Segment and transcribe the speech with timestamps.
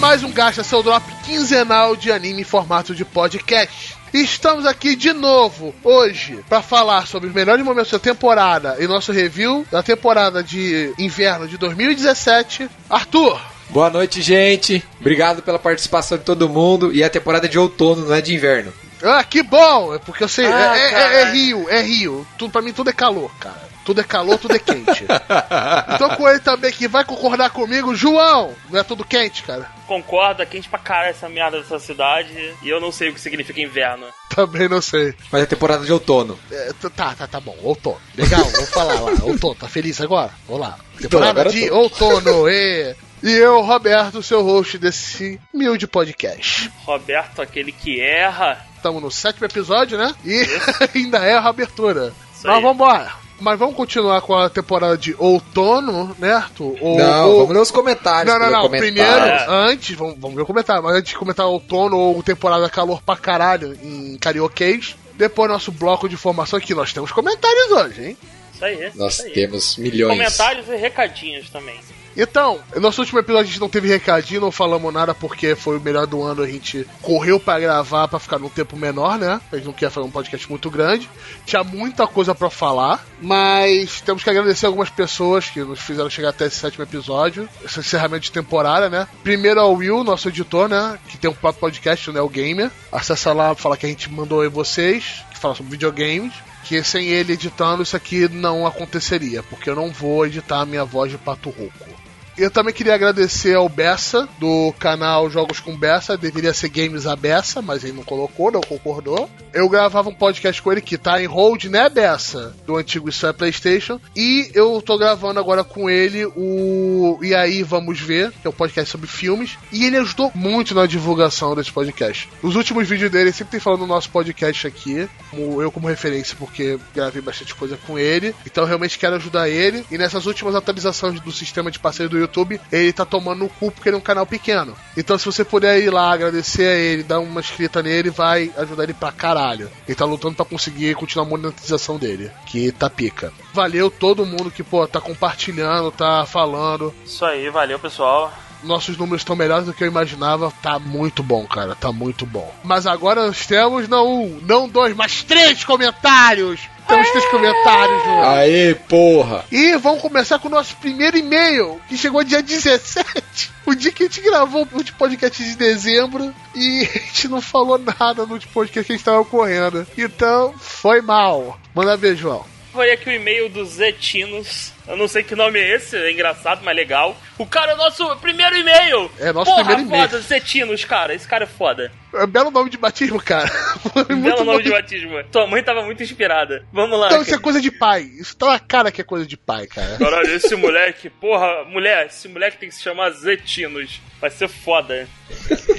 [0.00, 3.96] mais um Gasta Seu Drop quinzenal de anime em formato de podcast.
[4.12, 9.12] Estamos aqui de novo hoje para falar sobre os melhores momentos da temporada e nosso
[9.12, 12.68] review da temporada de inverno de 2017.
[12.88, 14.82] Arthur, Boa noite, gente.
[14.98, 16.92] Obrigado pela participação de todo mundo.
[16.92, 18.72] E a temporada de outono, não é de inverno.
[19.00, 21.14] ah, que bom, é porque eu sei, Ah, é, é- caralho.
[21.14, 22.26] é Rio, é Rio.
[22.36, 23.69] Tudo, pra mim tudo é calor, cara.
[23.90, 25.04] Tudo é calor, tudo é quente.
[25.92, 28.54] então com ele também que vai concordar comigo, João.
[28.70, 29.68] Não é tudo quente, cara?
[29.84, 32.54] Concordo, é quente pra caralho essa merda dessa cidade.
[32.62, 34.06] E eu não sei o que significa inverno.
[34.32, 35.12] Também não sei.
[35.32, 36.38] Mas é temporada de outono.
[36.52, 37.56] É, tá, tá, tá bom.
[37.64, 38.00] Outono.
[38.14, 39.10] Legal, vamos falar lá.
[39.26, 40.30] Outono, tá feliz agora?
[40.46, 40.78] Vamos lá.
[40.96, 41.74] Temporada de tô.
[41.76, 42.46] outono.
[42.48, 46.70] E, e eu, Roberto, seu host desse humilde podcast.
[46.84, 48.64] Roberto, aquele que erra.
[48.76, 50.14] Estamos no sétimo episódio, né?
[50.24, 50.46] E
[50.94, 52.14] ainda é a abertura.
[52.32, 52.62] Isso Mas aí.
[52.62, 53.29] vambora.
[53.40, 56.76] Mas vamos continuar com a temporada de outono, né, Arthur?
[56.80, 58.32] Ou- não, ou- vamos ler os comentários.
[58.32, 58.68] Não, não, não.
[58.68, 59.46] Primeiro, É.
[59.48, 63.16] antes, vamos, vamos ver o comentário, mas antes de comentar outono ou temporada calor pra
[63.16, 68.16] caralho em karaokês, depois nosso bloco de informação aqui, nós temos comentários hoje, hein?
[68.54, 68.92] Isso aí.
[68.94, 69.32] Nós isso aí.
[69.32, 70.12] temos milhões.
[70.18, 71.80] Comentários e recadinhos também.
[72.16, 75.78] Então, no nosso último episódio a gente não teve recadinho, não falamos nada porque foi
[75.78, 79.40] o melhor do ano, a gente correu pra gravar pra ficar num tempo menor, né?
[79.52, 81.08] A gente não queria fazer um podcast muito grande.
[81.46, 86.30] Tinha muita coisa pra falar, mas temos que agradecer algumas pessoas que nos fizeram chegar
[86.30, 89.06] até esse sétimo episódio, esse encerramento de temporada, né?
[89.22, 90.98] Primeiro ao Will, nosso editor, né?
[91.08, 92.70] Que tem um podcast, o Neo Gamer.
[92.90, 96.32] Acessa lá pra falar que a gente mandou em vocês, que fala sobre videogames.
[96.64, 100.84] Que sem ele editando isso aqui não aconteceria, porque eu não vou editar a minha
[100.84, 101.88] voz de pato rouco.
[102.36, 107.16] Eu também queria agradecer ao Bessa, do canal Jogos com Bessa, deveria ser Games a
[107.16, 109.28] Bessa, mas ele não colocou, não concordou.
[109.52, 112.54] Eu gravava um podcast com ele que tá em hold, né, Bessa?
[112.66, 114.00] Do antigo Isso é Playstation.
[114.14, 118.52] E eu tô gravando agora com ele o E aí Vamos Ver, que é um
[118.52, 119.58] podcast sobre filmes.
[119.72, 122.28] E ele ajudou muito na divulgação desse podcast.
[122.42, 126.36] Os últimos vídeos dele ele sempre tem falando no nosso podcast aqui, eu como referência,
[126.38, 128.34] porque gravei bastante coisa com ele.
[128.44, 129.84] Então realmente quero ajudar ele.
[129.90, 133.70] E nessas últimas atualizações do sistema de parceiro do YouTube, ele tá tomando no cu
[133.70, 134.76] porque ele é um canal pequeno.
[134.96, 138.84] Então se você puder ir lá, agradecer a ele, dar uma escrita nele, vai ajudar
[138.84, 139.70] ele pra caralho.
[139.86, 143.32] Ele tá lutando pra conseguir continuar a monetização dele, que tá pica.
[143.52, 146.94] Valeu todo mundo que, pô, tá compartilhando, tá falando.
[147.04, 148.32] Isso aí, valeu pessoal.
[148.62, 150.52] Nossos números estão melhores do que eu imaginava.
[150.62, 151.74] Tá muito bom, cara.
[151.74, 152.52] Tá muito bom.
[152.62, 156.60] Mas agora nós temos não um, não dois, mas três comentários.
[156.86, 158.30] Temos três comentários, João.
[158.30, 159.44] Aê, porra!
[159.52, 163.50] E vamos começar com o nosso primeiro e-mail, que chegou dia 17.
[163.66, 167.40] O dia que a gente gravou o último podcast de dezembro e a gente não
[167.40, 169.86] falou nada no último podcast que a gente tava correndo.
[169.96, 171.56] Então, foi mal.
[171.72, 172.44] Manda ver, João.
[172.72, 174.72] Foi aqui o e-mail do Zetinos.
[174.86, 177.16] Eu não sei que nome é esse, é engraçado, mas legal.
[177.38, 179.10] O cara é o nosso primeiro e-mail!
[179.18, 180.08] É, nosso Porra, primeiro e-mail.
[180.08, 181.14] foda, Zetinos, cara.
[181.14, 181.92] Esse cara é foda.
[182.14, 183.48] É belo nome de batismo, cara.
[184.20, 185.22] Belo nome de batismo.
[185.30, 186.66] Tua mãe tava muito inspirada.
[186.72, 187.06] Vamos lá.
[187.06, 187.42] Então, isso é cara.
[187.42, 188.02] coisa de pai.
[188.18, 189.96] Isso tá na cara que é coisa de pai, cara.
[189.96, 194.00] Caralho, esse moleque, porra, mulher, esse moleque tem que se chamar Zetinos.
[194.20, 195.08] Vai ser foda.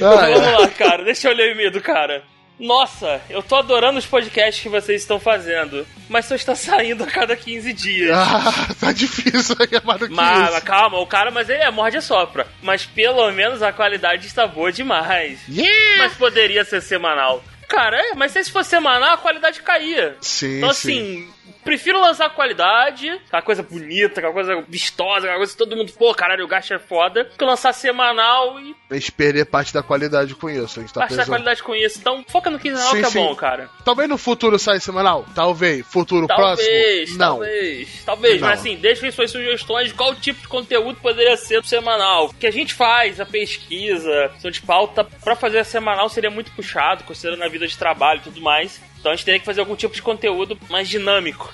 [0.01, 0.33] Ah, é.
[0.33, 2.23] Vamos lá, cara, deixa eu ler o e-mail do cara.
[2.61, 7.07] Nossa, eu tô adorando os podcasts que vocês estão fazendo, mas só está saindo a
[7.07, 8.11] cada 15 dias.
[8.15, 10.61] Ah, tá difícil a chamada que Mas, isso.
[10.63, 12.47] calma, o cara, mas ele é morde e sopra.
[12.61, 15.39] Mas pelo menos a qualidade está boa demais.
[15.49, 15.97] Yeah!
[15.97, 17.43] Mas poderia ser semanal.
[17.67, 20.17] Cara, é, mas se fosse semanal, a qualidade caía.
[20.21, 21.29] Sim, Então, sim.
[21.63, 26.13] Prefiro lançar qualidade, aquela coisa bonita, aquela coisa vistosa, aquela coisa que todo mundo, pô,
[26.13, 30.35] caralho, o gasto é foda, que lançar semanal e A gente perder parte da qualidade
[30.35, 30.79] com isso.
[30.79, 31.27] A gente tá passar pensando.
[31.27, 31.99] qualidade com isso.
[31.99, 33.19] Então, foca no quinzenal Sim, que é sim.
[33.19, 33.69] bom, cara.
[33.83, 35.25] Talvez no futuro saia semanal?
[35.33, 35.85] Talvez.
[35.87, 36.67] Futuro próximo?
[36.67, 37.27] Talvez, Não.
[37.37, 38.47] talvez, talvez, Não.
[38.49, 42.33] mas assim, deixem suas sugestões de qual tipo de conteúdo poderia ser semanal.
[42.39, 46.51] Que a gente faz a pesquisa, questão de pauta, pra fazer a semanal seria muito
[46.51, 48.81] puxado, considerando a vida de trabalho e tudo mais.
[49.01, 51.51] Então a gente teria que fazer algum tipo de conteúdo mais dinâmico.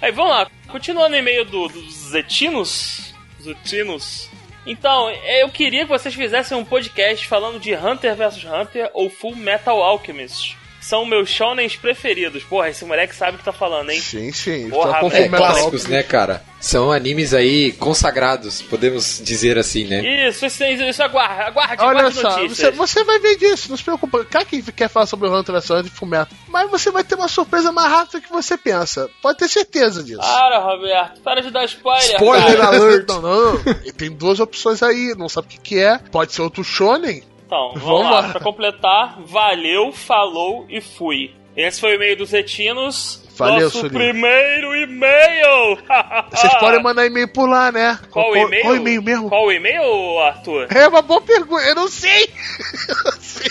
[0.00, 3.12] Aí vamos lá, continuando o e-mail do, do Zetinos.
[3.42, 4.30] Zetinos.
[4.64, 9.34] Então, eu queria que vocês fizessem um podcast falando de Hunter vs Hunter ou Full
[9.34, 10.56] Metal Alchemist.
[10.90, 12.42] São meus shonens preferidos.
[12.42, 14.00] Porra, esse moleque sabe o que tá falando, hein?
[14.00, 14.68] Sim, sim.
[14.68, 14.98] Porra.
[15.12, 16.42] É, clássicos, né, cara?
[16.60, 20.28] São animes aí consagrados, podemos dizer assim, né?
[20.28, 22.58] Isso, isso, isso, isso aguarde, aguarde, Olha aguarde só, notícias.
[22.58, 24.24] você, você vai ver disso, não se preocupa.
[24.24, 26.36] Cara que quer falar sobre o Hunter vs Hunter Fullmetal.
[26.48, 29.08] Mas você vai ter uma surpresa mais rápida do que você pensa.
[29.22, 30.18] Pode ter certeza disso.
[30.18, 32.66] Para, Roberto, para de dar spoiler, Spoiler cara.
[32.76, 33.06] alert!
[33.08, 33.60] Não, não.
[33.84, 35.98] E tem duas opções aí, não sabe o que, que é.
[35.98, 37.22] Pode ser outro shonen.
[37.50, 38.20] Então, vamos, Vamos lá.
[38.20, 38.28] lá.
[38.28, 41.34] Pra completar, valeu, falou e fui.
[41.56, 43.28] Esse foi o e-mail dos retinos.
[43.36, 43.98] Valeu, Nosso Sulinho.
[43.98, 45.78] primeiro e-mail!
[46.30, 47.98] Vocês podem mandar e-mail por lá, né?
[48.10, 48.62] Qual o e-mail?
[48.62, 49.28] Qual e-mail mesmo?
[49.28, 50.68] Qual o e-mail, Arthur?
[50.72, 52.28] É uma boa pergunta, eu não sei.
[52.88, 53.50] Eu não sei.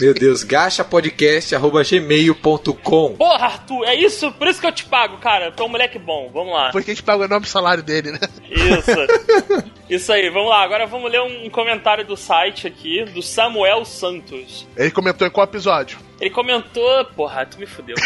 [0.00, 4.32] Meu Deus, gachapodcast.gmail.com Porra, Arthur, é isso?
[4.32, 5.52] Por isso que eu te pago, cara.
[5.52, 6.30] Tu é um moleque bom.
[6.32, 6.70] Vamos lá.
[6.70, 8.18] Porque a gente paga o enorme salário dele, né?
[8.50, 9.64] Isso.
[9.88, 10.62] Isso aí, vamos lá.
[10.62, 14.66] Agora vamos ler um comentário do site aqui, do Samuel Santos.
[14.76, 15.98] Ele comentou em qual episódio?
[16.20, 17.04] Ele comentou.
[17.14, 17.96] Porra, tu me fudeu.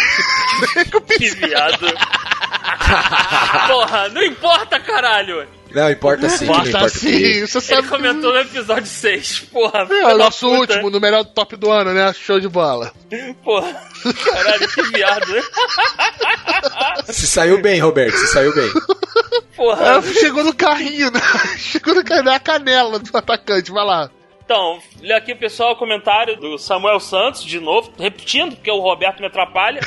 [1.16, 1.86] que viado.
[3.68, 5.46] Porra, não importa, caralho.
[5.74, 7.46] Não, importa sim, importa assim, comigo.
[7.46, 7.88] você Ele sabe.
[7.88, 9.40] comentou no episódio 6.
[9.52, 10.60] Porra, É nosso puta.
[10.60, 12.12] último, no melhor top do ano, né?
[12.14, 12.92] Show de bola.
[13.44, 13.82] Porra,
[14.24, 15.26] caralho, que viado.
[17.12, 18.70] Se saiu bem, Roberto, se saiu bem.
[19.56, 19.98] Porra.
[19.98, 21.20] É, chegou no carrinho, né?
[21.58, 24.10] Chegou no carrinho, na canela do atacante, vai lá.
[24.44, 29.20] Então, lê aqui, pessoal, o comentário do Samuel Santos, de novo, repetindo, porque o Roberto
[29.20, 29.80] me atrapalha.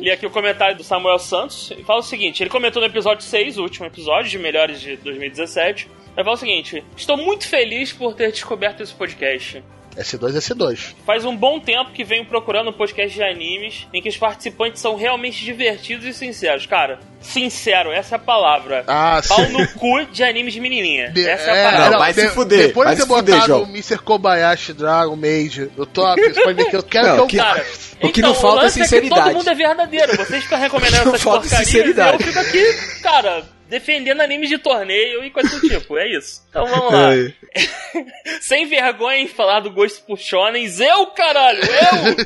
[0.00, 3.22] Lê aqui o comentário do Samuel Santos e fala o seguinte: ele comentou no episódio
[3.22, 5.88] 6, o último episódio de Melhores de 2017.
[6.16, 9.62] Ele fala o seguinte: Estou muito feliz por ter descoberto esse podcast.
[9.96, 10.94] S2 S2.
[11.04, 14.80] Faz um bom tempo que venho procurando um podcast de animes em que os participantes
[14.80, 16.64] são realmente divertidos e sinceros.
[16.66, 18.84] Cara, sincero, essa é a palavra.
[18.86, 19.52] Ah, Pau sim.
[19.52, 21.10] no cu de animes de menininha.
[21.10, 21.90] De- essa é a é, palavra.
[21.90, 23.62] Não, vai se fuder, Depois vai de ter fuder, botado João.
[23.64, 23.98] o Mr.
[23.98, 27.36] Kobayashi Dragon Mage no top, você pode ver que eu quero Não, que eu que-
[27.36, 27.66] Cara,
[28.02, 29.22] O que não então, falta é que sinceridade.
[29.24, 30.16] todo mundo é verdadeiro.
[30.16, 32.22] Vocês ficam recomendando Não essas falta porcarias sinceridade.
[32.22, 35.96] eu fico aqui, cara, defendendo animes de torneio e coisa do tipo.
[35.96, 36.44] É isso.
[36.50, 37.14] Então vamos lá.
[37.16, 37.32] É.
[38.42, 40.80] Sem vergonha em falar do gosto por shonens.
[40.80, 41.60] Eu, caralho!
[41.62, 42.16] Eu!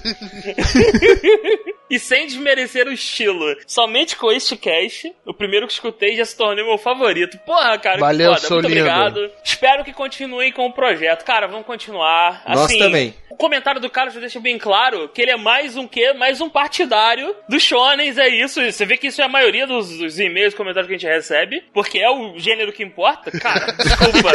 [1.91, 3.57] e sem desmerecer o estilo.
[3.67, 7.39] Somente com este cast, o primeiro que escutei já se tornou meu favorito.
[7.47, 8.49] Porra, cara, Valeu, que foda.
[8.49, 8.81] sou Muito lindo.
[8.89, 9.31] obrigado.
[9.45, 11.25] Espero que continuem com o projeto.
[11.25, 12.43] Cara, vamos continuar.
[12.49, 13.15] Nós Assim, também.
[13.31, 16.13] O comentário do cara já deixa bem claro que ele é mais um quê?
[16.13, 18.63] Mais um partidário dos shonens, é isso.
[18.65, 21.11] Você vê que isso é a maioria dos, dos e-mails e comentários que a gente
[21.13, 23.33] recebe, porque é o gênero que importa.
[23.33, 24.31] Cara, desculpa.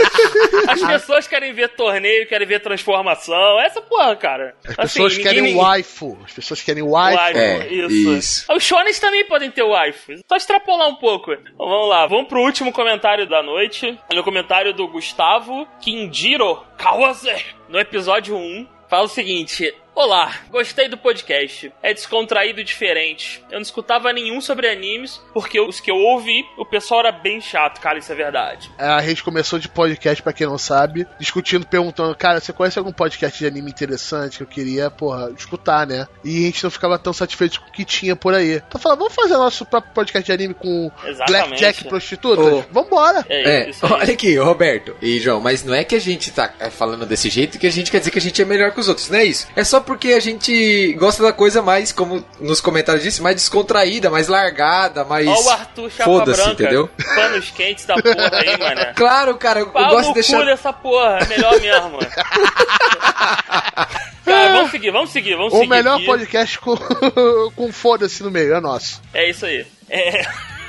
[0.68, 3.60] As pessoas querem ver torneio, querem ver transformação.
[3.62, 4.54] Essa porra, cara.
[4.78, 6.18] As pessoas Assim, querem ninguém- waifu.
[6.26, 7.18] As pessoas querem waifu.
[7.40, 8.12] É, isso.
[8.12, 8.54] isso.
[8.54, 10.14] Os shonens também podem ter waifu.
[10.28, 11.32] Só extrapolar um pouco.
[11.34, 13.98] Então, vamos lá, vamos pro último comentário da noite.
[14.12, 18.68] Olha o comentário do Gustavo Kindiro Kawase, no episódio 1.
[18.90, 21.74] Fala o seguinte: Olá, gostei do podcast.
[21.84, 23.44] É descontraído e diferente.
[23.50, 27.42] Eu não escutava nenhum sobre animes, porque os que eu ouvi, o pessoal era bem
[27.42, 28.72] chato, cara, isso é verdade.
[28.78, 32.94] A gente começou de podcast, pra quem não sabe, discutindo, perguntando, cara, você conhece algum
[32.94, 36.08] podcast de anime interessante que eu queria, porra, escutar, né?
[36.24, 38.62] E a gente não ficava tão satisfeito com o que tinha por aí.
[38.68, 41.48] Então falando, vamos fazer nosso próprio podcast de anime com Exatamente.
[41.50, 42.46] Blackjack e prostitutas?
[42.46, 42.64] Ô.
[42.72, 43.26] Vambora!
[43.28, 43.92] É, É, isso aí.
[43.92, 47.30] olha aqui, Roberto e João, mas não é que a gente tá é, falando desse
[47.30, 49.20] jeito que a gente quer dizer que a gente é melhor que os outros, não
[49.20, 49.46] é isso.
[49.58, 54.10] É só porque a gente gosta da coisa mais, como nos comentários disse, mais descontraída,
[54.10, 55.28] mais largada, mais.
[55.28, 56.52] Ó o Arthur Chapa Branca.
[56.52, 56.90] entendeu?
[57.16, 58.94] Panos quentes da porra aí, mané.
[58.96, 60.40] Claro, cara, eu, eu Pau gosto no de deixar.
[60.40, 62.00] cu dessa porra, é melhor mesmo.
[64.26, 65.70] Cara, vamos seguir, vamos seguir, vamos O seguir.
[65.70, 66.06] melhor aqui.
[66.06, 66.78] podcast com,
[67.56, 69.02] com foda-se no meio, é nosso.
[69.14, 69.66] É isso aí.
[69.90, 70.22] É.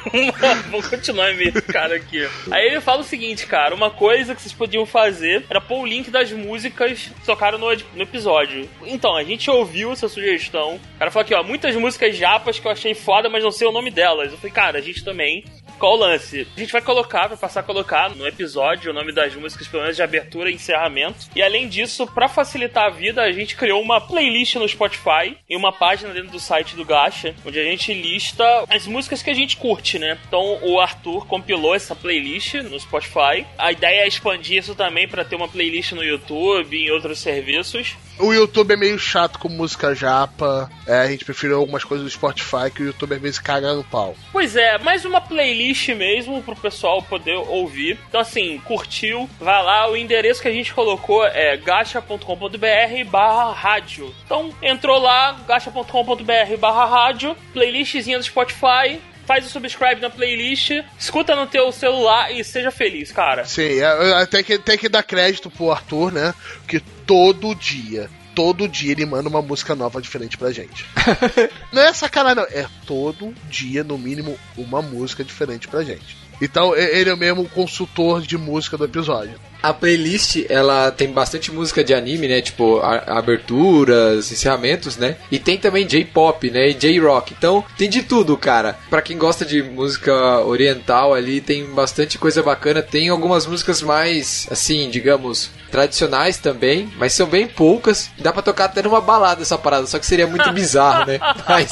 [0.71, 2.27] Vamos continuar meio cara aqui.
[2.51, 5.87] Aí ele fala o seguinte, cara, uma coisa que vocês podiam fazer era pôr o
[5.87, 8.69] link das músicas que tocaram no, no episódio.
[8.85, 10.77] Então, a gente ouviu essa sugestão.
[10.77, 13.67] O cara falou aqui, ó, muitas músicas japas que eu achei foda, mas não sei
[13.67, 14.33] o nome delas.
[14.33, 15.45] Eu falei, cara, a gente também.
[15.81, 16.47] Qual o lance?
[16.55, 19.83] A gente vai colocar, vai passar a colocar no episódio o nome das músicas, pelo
[19.83, 21.31] menos de abertura e encerramento.
[21.35, 25.57] E além disso, pra facilitar a vida, a gente criou uma playlist no Spotify e
[25.57, 29.35] uma página dentro do site do Gacha, onde a gente lista as músicas que a
[29.35, 30.19] gente curte, né?
[30.29, 33.47] Então o Arthur compilou essa playlist no Spotify.
[33.57, 37.21] A ideia é expandir isso também pra ter uma playlist no YouTube e em outros
[37.21, 37.97] serviços.
[38.21, 40.71] O YouTube é meio chato com música japa.
[40.87, 43.83] É, a gente preferiu algumas coisas do Spotify que o YouTube às vezes caga no
[43.83, 44.15] pau.
[44.31, 47.99] Pois é, mais uma playlist mesmo pro pessoal poder ouvir.
[48.09, 49.91] Então, assim, curtiu, vai lá.
[49.91, 54.15] O endereço que a gente colocou é gacha.com.br barra rádio.
[54.27, 59.01] Então, entrou lá, gacha.com.br barra rádio, playlistzinha do Spotify.
[59.31, 63.45] Faz o subscribe na playlist, escuta no teu celular e seja feliz, cara.
[63.45, 66.35] Sim, é, é, tem, que, tem que dar crédito pro Arthur, né?
[66.67, 70.85] Que todo dia, todo dia ele manda uma música nova diferente pra gente.
[71.73, 72.51] não é sacanagem, não.
[72.51, 76.17] É todo dia, no mínimo, uma música diferente pra gente.
[76.43, 79.39] Então, e- ele é o mesmo consultor de música do episódio.
[79.63, 82.41] A playlist, ela tem bastante música de anime, né?
[82.41, 85.17] Tipo, a- aberturas, encerramentos, né?
[85.31, 86.69] E tem também J-pop, né?
[86.71, 87.35] E J-rock.
[87.37, 88.79] Então, tem de tudo, cara.
[88.89, 90.13] Pra quem gosta de música
[90.45, 92.83] oriental ali, tem bastante coisa bacana.
[92.83, 98.11] Tem algumas músicas mais, assim, digamos, tradicionais também, mas são bem poucas.
[98.19, 101.19] Dá pra tocar até numa balada essa parada, só que seria muito bizarro, né?
[101.49, 101.71] Mas,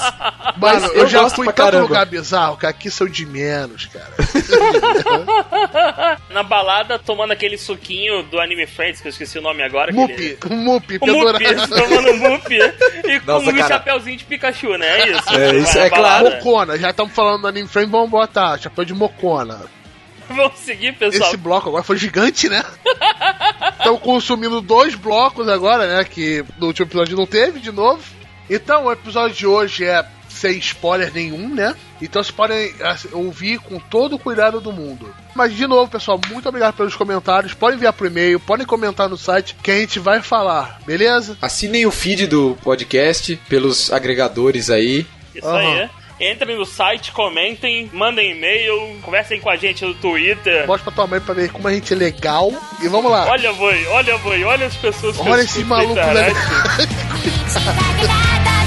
[0.57, 3.25] mas Mano, eu, já gosto fui em pra tanto lugar bizarro que aqui são de
[3.27, 4.13] menos, cara.
[6.31, 9.93] Na balada, tomando aquele suquinho do Anime Friends, que eu esqueci o nome agora.
[9.93, 12.59] Mupi, um mupi, O tomando Mupi
[13.05, 13.69] e com Nossa, um cara.
[13.69, 15.01] chapéuzinho de Pikachu, né?
[15.01, 15.35] É isso.
[15.35, 16.31] É, isso é claro.
[16.31, 19.61] Mocona, já estamos falando do anime frame, vamos botar chapéu de mocona.
[20.29, 21.29] Vamos seguir, pessoal.
[21.29, 22.63] Esse bloco agora foi gigante, né?
[23.79, 26.05] Estamos consumindo dois blocos agora, né?
[26.05, 28.03] Que no último episódio não teve de novo.
[28.51, 30.05] Então, o episódio de hoje é
[30.39, 31.75] sem spoiler nenhum, né?
[32.01, 35.13] Então vocês podem assim, ouvir com todo o cuidado do mundo.
[35.35, 37.55] Mas, de novo, pessoal, muito obrigado pelos comentários.
[37.55, 41.37] Podem enviar por e-mail, podem comentar no site que a gente vai falar, beleza?
[41.43, 45.07] Assinem o feed do podcast pelos agregadores aí.
[45.35, 45.59] Isso Aham.
[45.59, 45.91] aí.
[46.21, 50.67] Entrem no site, comentem, mandem e-mail, conversem com a gente no Twitter.
[50.67, 52.53] Mostra pra tua mãe pra ver como a gente é legal.
[52.83, 53.29] E vamos lá.
[53.29, 56.35] Olha, boi, olha, boi, olha as pessoas que Olha esse maluco internet.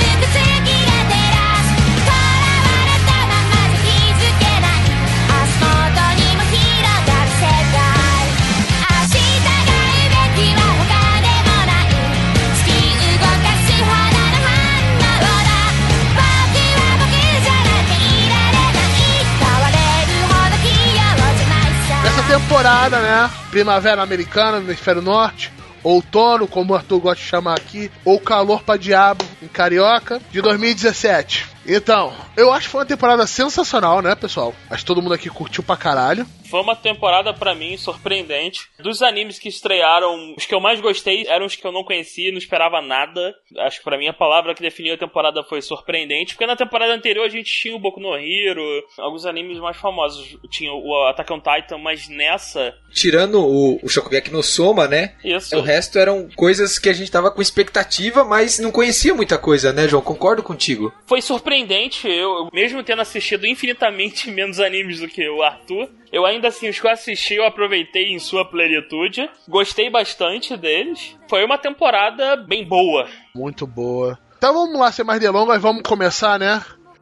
[22.72, 23.30] né?
[23.50, 25.52] Primavera americana no hemisfério norte.
[25.84, 30.42] Outono, como o Arthur gosta de chamar aqui, ou calor pra diabo em carioca, de
[30.42, 31.48] 2017.
[31.66, 34.54] Então, eu acho que foi uma temporada sensacional, né, pessoal?
[34.70, 36.26] Acho que todo mundo aqui curtiu pra caralho.
[36.52, 38.68] Foi uma temporada pra mim surpreendente.
[38.78, 42.30] Dos animes que estrearam, os que eu mais gostei eram os que eu não conhecia,
[42.30, 43.34] não esperava nada.
[43.60, 46.94] Acho que pra mim a palavra que definiu a temporada foi surpreendente, porque na temporada
[46.94, 48.62] anterior a gente tinha o Boku no Hero,
[49.00, 54.32] alguns animes mais famosos, tinha o Attack on Titan, mas nessa, Tirando o, o Shokugeki
[54.32, 55.16] no Soma, né?
[55.24, 55.56] isso.
[55.58, 59.72] O resto eram coisas que a gente tava com expectativa, mas não conhecia muita coisa,
[59.72, 60.02] né, João?
[60.02, 60.94] Concordo contigo.
[61.06, 66.41] Foi surpreendente, eu, mesmo tendo assistido infinitamente menos animes do que o Arthur, eu ainda
[66.48, 69.30] assim, os que eu assisti, eu aproveitei em sua plenitude.
[69.48, 71.18] Gostei bastante deles.
[71.30, 73.08] Foi uma temporada bem boa.
[73.36, 74.18] Muito boa.
[74.38, 76.62] Então vamos lá, sem mais delongas, vamos começar, né?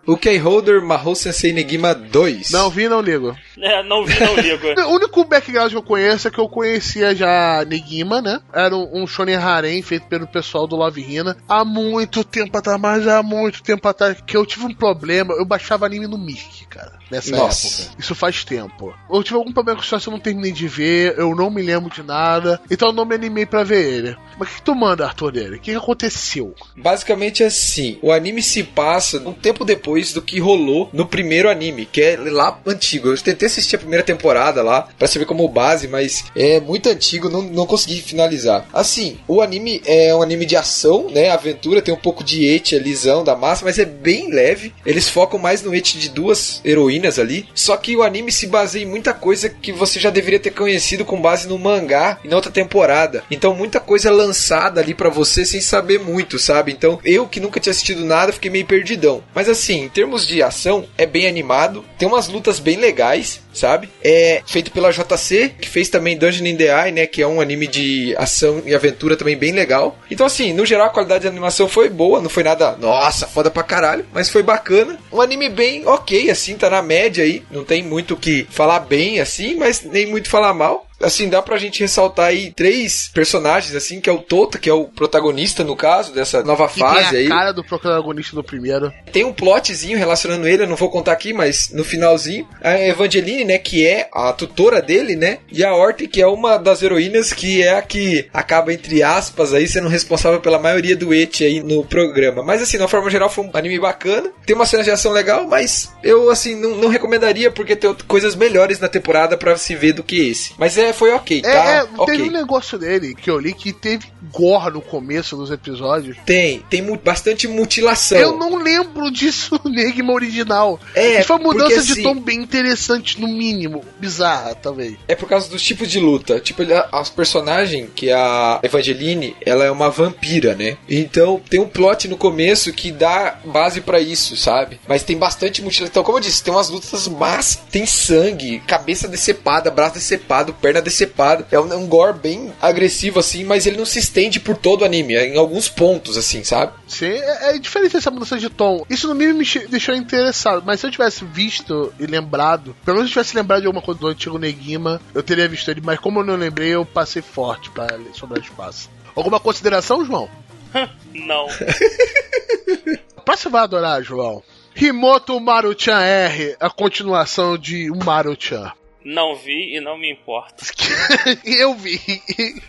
[0.10, 2.50] O K-Holder Mahou Sensei Negima 2.
[2.50, 3.38] Não vi, não ligo.
[3.60, 4.68] É, não vi, não ligo.
[4.90, 8.40] O único background que eu conheço é que eu conhecia já Negima, né?
[8.52, 12.82] Era um, um shonen harem feito pelo pessoal do Love Hina há muito tempo atrás,
[12.82, 16.66] mas há muito tempo atrás que eu tive um problema, eu baixava anime no Mirk,
[16.68, 17.84] cara, nessa Nossa.
[17.84, 17.96] época.
[18.00, 18.96] Isso faz tempo.
[19.12, 21.94] Eu tive algum problema com isso, eu não terminei de ver, eu não me lembro
[21.94, 24.18] de nada, então eu não me animei pra ver ele.
[24.40, 25.58] Mas o que, que tu manda, Arthur, dele?
[25.58, 26.56] O que, que aconteceu?
[26.76, 31.86] Basicamente assim, o anime se passa um tempo depois do que rolou no primeiro anime,
[31.86, 33.10] que é lá antigo.
[33.10, 37.30] Eu tentei assistir a primeira temporada lá, pra saber como base, mas é muito antigo,
[37.30, 38.68] não, não consegui finalizar.
[38.74, 42.76] Assim, o anime é um anime de ação, né, aventura, tem um pouco de eti,
[42.76, 44.74] alisão da massa, mas é bem leve.
[44.86, 48.84] Eles focam mais no eti de duas heroínas ali, só que o anime se baseia
[48.84, 52.36] em muita coisa que você já deveria ter conhecido com base no mangá e na
[52.36, 53.24] outra temporada.
[53.30, 56.72] Então muita coisa lançada ali pra você sem saber muito, sabe?
[56.72, 59.24] Então eu que nunca tinha assistido nada, fiquei meio perdidão.
[59.34, 63.90] Mas assim, em termos de ação, é bem animado, tem umas lutas bem legais, sabe?
[64.04, 67.42] É feito pela JC, que fez também Dungeon in the Eye, né, que é um
[67.42, 69.98] anime de ação e aventura também bem legal.
[70.12, 73.50] Então assim, no geral a qualidade da animação foi boa, não foi nada, nossa, foda
[73.50, 75.00] pra caralho, mas foi bacana.
[75.12, 78.82] Um anime bem OK, assim, tá na média aí, não tem muito o que falar
[78.82, 80.89] bem assim, mas nem muito falar mal.
[81.02, 84.74] Assim, dá pra gente ressaltar aí três personagens, assim, que é o Tota, que é
[84.74, 87.28] o protagonista, no caso, dessa nova Que fase tem a aí.
[87.28, 88.92] cara do protagonista do primeiro.
[89.12, 92.48] Tem um plotzinho relacionando ele, eu não vou contar aqui, mas no finalzinho.
[92.62, 95.40] A Evangeline, né, que é a tutora dele, né?
[95.52, 99.54] E a Orte, que é uma das heroínas que é a que acaba, entre aspas,
[99.54, 102.44] aí sendo responsável pela maioria do et aí no programa.
[102.44, 104.32] Mas assim, de uma forma geral, foi um anime bacana.
[104.46, 108.36] Tem uma cena de ação legal, mas eu, assim, não, não recomendaria porque tem coisas
[108.36, 110.54] melhores na temporada pra se ver do que esse.
[110.58, 111.50] Mas é, foi ok, É, tá?
[111.72, 112.06] é, ok.
[112.06, 116.18] teve um negócio dele que eu li que teve gore no começo dos episódios.
[116.26, 118.18] Tem, tem mu- bastante mutilação.
[118.18, 120.80] Eu não lembro disso no Enigma original.
[120.96, 123.84] É, Isso foi uma mudança porque, de assim- tom bem interessante, no mínimo.
[124.00, 124.96] Bizarra, talvez.
[125.08, 126.40] É por causa dos tipos de luta.
[126.40, 130.78] Tipo, ele- a, a personagem, que é a Evangeline, ela é uma vampira, né?
[130.88, 134.80] Então tem um plot no começo que dá base pra isso, sabe?
[134.88, 135.90] Mas tem bastante mutilação.
[135.92, 140.79] Então, como eu disse, tem umas lutas, mas tem sangue, cabeça decepada, braço decepado, perna
[140.80, 141.48] câmera decepada.
[141.52, 144.82] É um, é um gore bem agressivo, assim, mas ele não se estende por todo
[144.82, 146.74] o anime, é em alguns pontos, assim, sabe?
[146.88, 148.86] Sim, é, é diferente essa mudança de tom.
[148.90, 153.12] Isso no mínimo me deixou interessado, mas se eu tivesse visto e lembrado, pelo menos
[153.12, 156.00] se eu tivesse lembrado de alguma coisa do antigo Negima, eu teria visto ele, mas
[156.00, 158.90] como eu não lembrei, eu passei forte pra sobrar espaço.
[159.16, 160.30] Alguma consideração, João?
[161.14, 161.48] Não.
[163.26, 164.42] Pra você vai adorar, João.
[164.76, 168.72] Himoto Maruchan R, a continuação de Maruchan.
[169.10, 170.64] Não vi e não me importa.
[171.44, 172.00] eu vi.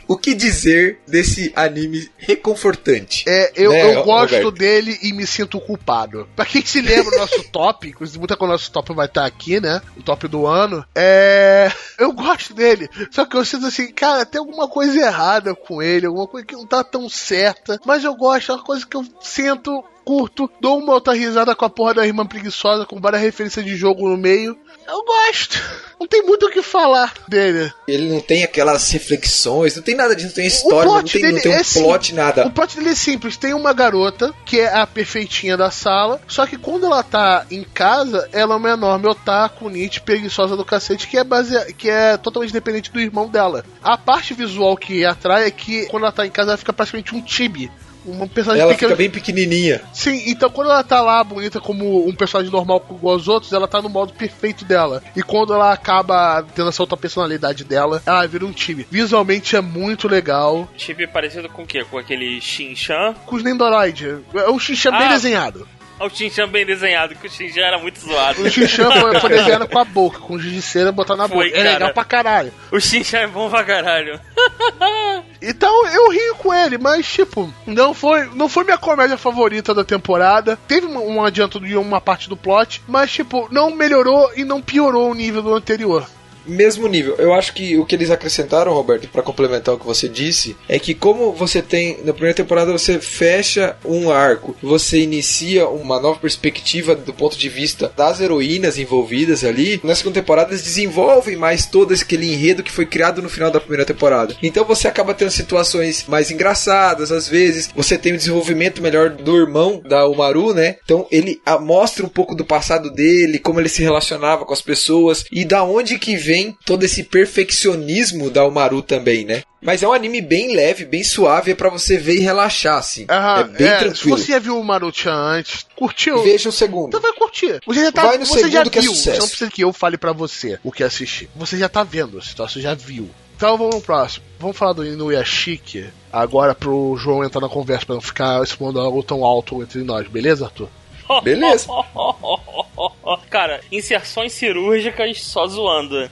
[0.09, 3.25] O que dizer desse anime reconfortante?
[3.28, 4.50] É, eu, Né, eu gosto Roberto?
[4.52, 6.26] dele e me sinto culpado.
[6.35, 9.26] Pra quem se lembra do nosso top, inclusive muita coisa do nosso top vai estar
[9.26, 9.82] aqui, né?
[9.99, 10.82] O top do ano.
[10.94, 11.70] É.
[11.99, 12.88] Eu gosto dele.
[13.11, 16.56] Só que eu sinto assim, cara, tem alguma coisa errada com ele, alguma coisa que
[16.56, 17.78] não tá tão certa.
[17.85, 19.85] Mas eu gosto, é uma coisa que eu sinto.
[20.02, 23.76] Curto, dou uma outra risada com a porra da irmã preguiçosa, com várias referências de
[23.76, 24.59] jogo no meio.
[24.90, 25.56] Eu gosto.
[26.00, 27.73] Não tem muito o que falar dele.
[27.87, 31.40] Ele não tem aquelas reflexões, não tem nada disso, não tem história, não tem, não
[31.40, 32.47] tem um é sim- plot, nada.
[32.47, 33.37] O plot dele é simples.
[33.37, 37.62] Tem uma garota que é a perfeitinha da sala, só que quando ela tá em
[37.62, 41.73] casa, ela é uma enorme otaku, nit, preguiçosa do cacete, que é, base...
[41.75, 43.64] que é totalmente dependente do irmão dela.
[43.82, 47.14] A parte visual que atrai é que quando ela tá em casa, ela fica praticamente
[47.14, 47.70] um chibi.
[48.04, 48.90] Uma personagem Ela pequena.
[48.90, 49.80] fica bem pequenininha.
[49.92, 53.69] Sim, então quando ela tá lá bonita como um personagem normal igual aos outros, ela
[53.69, 55.02] tá no modo perfeito dela.
[55.16, 58.87] E quando ela acaba tendo essa outra personalidade dela, ela vira um time.
[58.90, 60.69] Visualmente é muito legal.
[60.76, 61.85] Tipo parecido com o quê?
[61.85, 63.14] Com aquele Shin-Chan?
[63.26, 64.19] Com os Nendoroid.
[64.35, 65.09] É um Xinxan bem Ah.
[65.09, 65.69] desenhado.
[65.99, 68.42] Ah, O Shin-Chan bem desenhado, que o Shin-Chan era muito zoado.
[68.42, 71.49] O Xinxan foi, foi desenhado com a boca, com giz de cera botar na Foi,
[71.49, 71.59] boca.
[71.59, 71.73] É cara.
[71.75, 72.52] legal pra caralho.
[72.73, 74.19] O Shin-Chan é bom pra caralho.
[75.42, 79.82] Então eu rio com ele, mas tipo, não foi, não foi minha comédia favorita da
[79.82, 80.59] temporada.
[80.68, 84.61] Teve um, um adianto de uma parte do plot, mas tipo, não melhorou e não
[84.61, 86.07] piorou o nível do anterior.
[86.46, 87.16] Mesmo nível.
[87.16, 90.79] Eu acho que o que eles acrescentaram, Roberto, pra complementar o que você disse, é
[90.79, 96.18] que como você tem na primeira temporada você fecha um arco, você inicia uma nova
[96.18, 99.81] perspectiva do ponto de vista das heroínas envolvidas ali.
[99.85, 103.61] Na segunda temporada eles desenvolvem mais todo aquele enredo que foi criado no final da
[103.61, 104.37] primeira temporada.
[104.42, 107.70] Então você acaba tendo situações mais engraçadas às vezes.
[107.74, 110.76] Você tem o desenvolvimento melhor do irmão da Umaru, né?
[110.85, 115.24] Então ele mostra um pouco do passado dele, como ele se relacionava com as pessoas
[115.31, 116.30] e da onde que vem
[116.64, 119.43] todo esse perfeccionismo da Umaru também, né?
[119.62, 123.05] Mas é um anime bem leve, bem suave, é pra você ver e relaxar, assim.
[123.11, 124.19] Aham, é bem Se tranquilo.
[124.19, 126.23] você já viu o Maruchan antes, curtiu?
[126.23, 126.88] Veja o segundo.
[126.88, 127.61] Então vai curtir.
[127.66, 128.90] Você já tá, Vai no você já segundo que é viu.
[128.95, 129.16] sucesso.
[129.16, 131.29] Você não precisa que eu fale pra você o que assistir.
[131.37, 133.11] Você já tá vendo, então você já viu.
[133.37, 134.25] Então vamos no próximo.
[134.38, 139.03] Vamos falar do Inuyashiki agora pro João entrar na conversa pra não ficar expondo algo
[139.03, 140.69] tão alto entre nós, beleza, Arthur?
[141.23, 141.66] Beleza.
[143.29, 146.11] Cara, inserções cirúrgicas só zoando.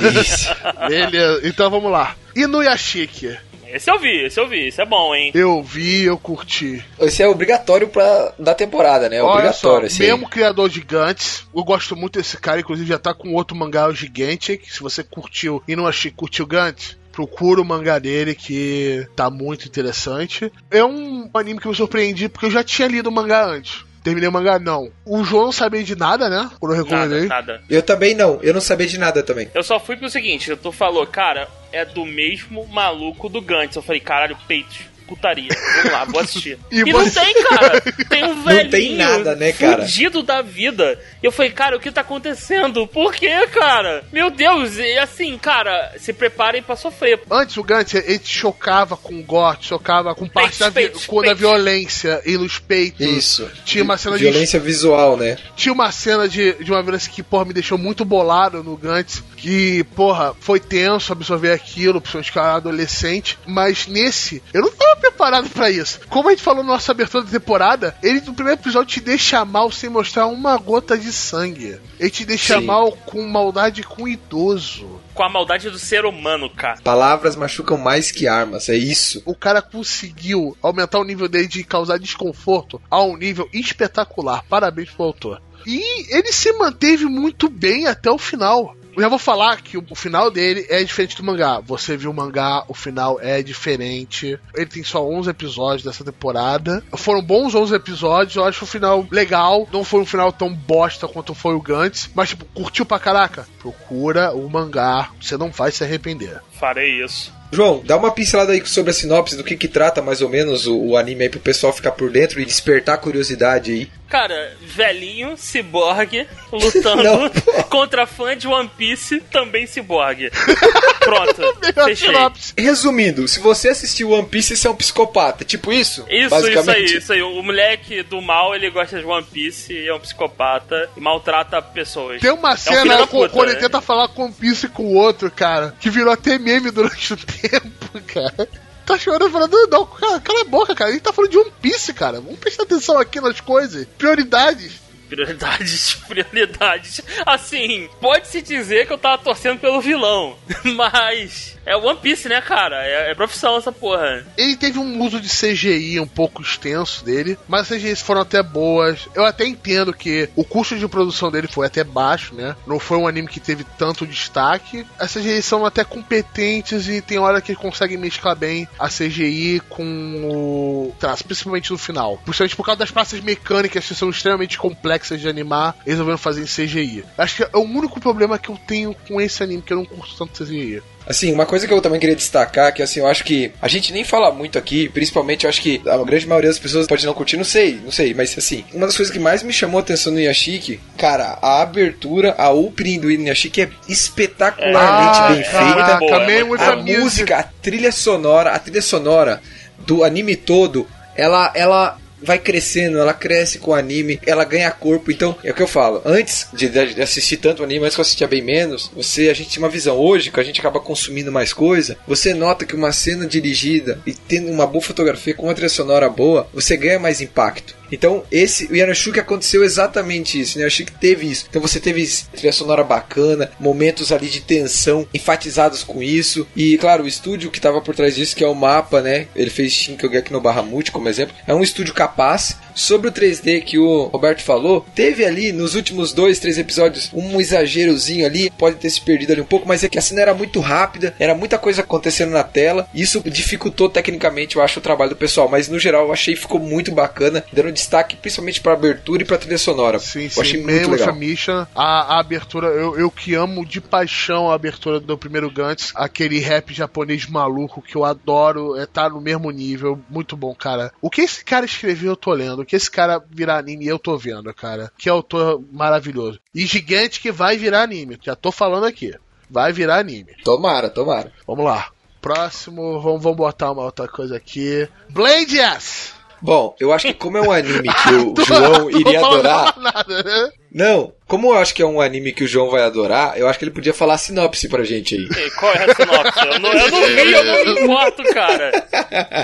[0.00, 0.56] Delícia.
[0.88, 2.16] Beleza, então vamos lá.
[2.34, 3.36] Inuyashiki.
[3.72, 5.30] Esse eu vi, esse eu vi, esse é bom, hein?
[5.32, 6.84] Eu vi, eu curti.
[6.98, 9.16] Esse é obrigatório pra, da temporada, né?
[9.16, 9.86] É Olha só, obrigatório.
[9.86, 10.10] esse aí.
[10.10, 13.86] mesmo criador de Gantz, eu gosto muito desse cara, inclusive já tá com outro mangá
[13.86, 18.34] o gigante, que se você curtiu e não achei curtiu Gantz, procura o mangá dele
[18.34, 20.50] que tá muito interessante.
[20.68, 23.84] É um anime que eu me surpreendi porque eu já tinha lido o mangá antes.
[24.02, 24.90] Terminei o mangá, não.
[25.04, 26.50] O João não sabia de nada, né?
[26.58, 27.28] Quando eu Nada, recomendei.
[27.28, 27.62] nada.
[27.68, 29.48] Eu também não, eu não sabia de nada também.
[29.54, 33.76] Eu só fui pelo seguinte, tu falou, cara, é do mesmo maluco do Gantz.
[33.76, 34.78] Eu falei, caralho, peitos,
[35.10, 35.48] putaria.
[35.76, 36.58] Vamos lá, vou assistir.
[36.70, 37.80] E e você- não tem, cara.
[38.08, 39.82] Tem um velhinho tem nada, né, cara?
[39.82, 40.98] fudido da vida.
[41.22, 42.86] E eu falei, cara, o que tá acontecendo?
[42.86, 44.04] Por quê, cara?
[44.12, 47.20] Meu Deus, e assim, cara, se preparem pra sofrer.
[47.30, 51.22] Antes o Gantz, ele te chocava com gore, te chocava com parte da, vi- com-
[51.22, 53.04] da violência e nos peitos.
[53.06, 53.50] Isso.
[53.64, 55.36] Tinha uma cena de Violência visual, né?
[55.56, 59.22] Tinha uma cena de, de uma violência que, porra, me deixou muito bolado no Gantz.
[59.36, 63.38] Que, porra, foi tenso absorver aquilo, principalmente era adolescente.
[63.46, 66.00] Mas nesse, eu não tava preparado pra isso.
[66.08, 69.44] Como a gente falou na nossa abertura da temporada, ele no primeiro episódio te deixa
[69.44, 71.78] mal sem mostrar uma gota de sangue.
[71.98, 72.66] Ele te deixa Sim.
[72.66, 75.00] mal com maldade com idoso.
[75.14, 76.80] Com a maldade do ser humano, cara.
[76.82, 79.22] Palavras machucam mais que armas, é isso.
[79.24, 84.44] O cara conseguiu aumentar o nível dele de causar desconforto a um nível espetacular.
[84.48, 85.42] Parabéns pro autor.
[85.66, 88.74] E ele se manteve muito bem até o final.
[88.96, 91.60] Eu já vou falar que o final dele é diferente do mangá.
[91.60, 94.38] Você viu o mangá, o final é diferente.
[94.54, 96.82] Ele tem só 11 episódios dessa temporada.
[96.96, 98.36] Foram bons 11 episódios.
[98.36, 99.68] Eu acho o final legal.
[99.72, 102.10] Não foi um final tão bosta quanto foi o Gantz.
[102.14, 103.46] Mas, tipo, curtiu pra caraca?
[103.58, 105.10] Procura o mangá.
[105.20, 106.40] Você não vai se arrepender.
[106.58, 107.32] Farei isso.
[107.52, 110.68] João, dá uma pincelada aí sobre a sinopse do que que trata mais ou menos
[110.68, 113.90] o, o anime aí pro pessoal ficar por dentro e despertar a curiosidade aí.
[114.10, 117.30] Cara, velhinho, ciborgue, lutando
[117.70, 120.32] contra fã de One Piece, também ciborgue.
[120.98, 121.40] Pronto,
[121.86, 122.12] fechei.
[122.58, 125.44] Resumindo, se você assistiu One Piece, você é um psicopata.
[125.44, 126.04] Tipo isso?
[126.10, 127.22] Isso, isso aí, isso aí.
[127.22, 131.62] O moleque do mal, ele gosta de One Piece e é um psicopata e maltrata
[131.62, 132.20] pessoas.
[132.20, 133.60] Tem uma cena é um puta, quando ele né?
[133.60, 137.16] tenta falar com One Piece com o outro, cara, que virou até meme durante o
[137.16, 138.48] tempo, cara
[138.90, 140.90] tá chorando falando, não, cara, cala a boca, cara.
[140.90, 142.20] A gente tá falando de One Piece, cara.
[142.20, 143.86] Vamos prestar atenção aqui nas coisas.
[143.96, 144.72] Prioridades.
[145.10, 147.02] Prioridades, prioridades.
[147.26, 150.36] Assim, pode-se dizer que eu tava torcendo pelo vilão,
[150.76, 152.76] mas é One Piece, né, cara?
[152.86, 154.24] É, é, profissão essa porra.
[154.36, 158.40] Ele teve um uso de CGI um pouco extenso dele, mas as CGIs foram até
[158.40, 159.08] boas.
[159.14, 162.54] Eu até entendo que o custo de produção dele foi até baixo, né?
[162.66, 164.86] Não foi um anime que teve tanto destaque.
[164.98, 169.84] As CGIs são até competentes e tem hora que conseguem mesclar bem a CGI com
[169.84, 172.18] o traço, principalmente no final.
[172.24, 176.18] Principalmente por causa das peças mecânicas que são extremamente complexas complexas de animar, eles resolveram
[176.18, 177.04] fazer em CGI.
[177.16, 179.84] Acho que é o único problema que eu tenho com esse anime, que eu não
[179.84, 180.82] curto tanto CGI.
[181.06, 183.92] Assim, uma coisa que eu também queria destacar, que assim, eu acho que a gente
[183.92, 187.14] nem fala muito aqui, principalmente eu acho que a grande maioria das pessoas pode não
[187.14, 189.80] curtir, não sei, não sei, mas assim, uma das coisas que mais me chamou a
[189.82, 195.98] atenção no Yashiki, cara, a abertura, a opening do Yashiki é espetacularmente ah, bem feita.
[195.98, 199.42] Boa, é a música, a trilha sonora, a trilha sonora
[199.78, 200.86] do anime todo,
[201.16, 205.10] ela, ela vai crescendo, ela cresce com o anime, ela ganha corpo.
[205.10, 206.02] Então, é o que eu falo.
[206.04, 209.50] Antes de, de assistir tanto anime, antes que eu assistia bem menos, você, a gente
[209.50, 209.96] tinha uma visão.
[209.96, 214.12] Hoje, que a gente acaba consumindo mais coisa, você nota que uma cena dirigida e
[214.12, 217.79] tendo uma boa fotografia com uma trilha sonora boa, você ganha mais impacto.
[217.90, 220.64] Então, esse o Yanoshuki aconteceu exatamente isso, né?
[220.64, 221.46] Eu que teve isso.
[221.48, 226.46] Então você teve trilha sonora bacana, momentos ali de tensão enfatizados com isso.
[226.56, 229.26] E claro, o estúdio que estava por trás disso, que é o mapa, né?
[229.34, 231.34] Ele fez Shinkogeki no Bahamut como exemplo.
[231.46, 232.56] É um estúdio capaz.
[232.80, 237.38] Sobre o 3D que o Roberto falou, teve ali nos últimos dois, três episódios um
[237.38, 240.32] exagerozinho ali, pode ter se perdido ali um pouco, mas é que a cena era
[240.32, 242.88] muito rápida, era muita coisa acontecendo na tela.
[242.94, 245.46] Isso dificultou tecnicamente, eu acho, o trabalho do pessoal.
[245.46, 249.26] Mas no geral, eu achei que ficou muito bacana, dando destaque principalmente para abertura e
[249.26, 249.98] para trilha sonora.
[249.98, 250.40] Sim, sim.
[250.40, 251.14] Eu achei muito legal.
[251.14, 255.92] Misha, a, a, abertura, eu, eu que amo de paixão a abertura do primeiro Gantz,
[255.94, 260.90] aquele rap japonês maluco que eu adoro, é tá no mesmo nível, muito bom, cara.
[261.02, 262.64] O que esse cara escreveu, eu tô lendo.
[262.70, 264.92] Que esse cara virar anime, eu tô vendo, cara.
[264.96, 266.38] Que autor maravilhoso.
[266.54, 269.12] E gigante que vai virar anime, já tô falando aqui.
[269.50, 270.36] Vai virar anime.
[270.44, 271.32] Tomara, tomara.
[271.44, 271.88] Vamos lá.
[272.20, 274.88] Próximo, vamos, vamos botar uma outra coisa aqui.
[275.08, 276.12] Blade S!
[276.40, 279.76] Bom, eu acho que como é um anime que o João iria adorar.
[279.76, 280.52] Nada, né?
[280.72, 283.56] Não, como eu acho que é um anime que o João vai adorar, eu acho
[283.56, 285.46] que ele podia falar a sinopse pra gente aí.
[285.46, 286.44] E qual é a sinopse?
[286.44, 288.72] Eu não, eu não vi, eu não me importo, cara.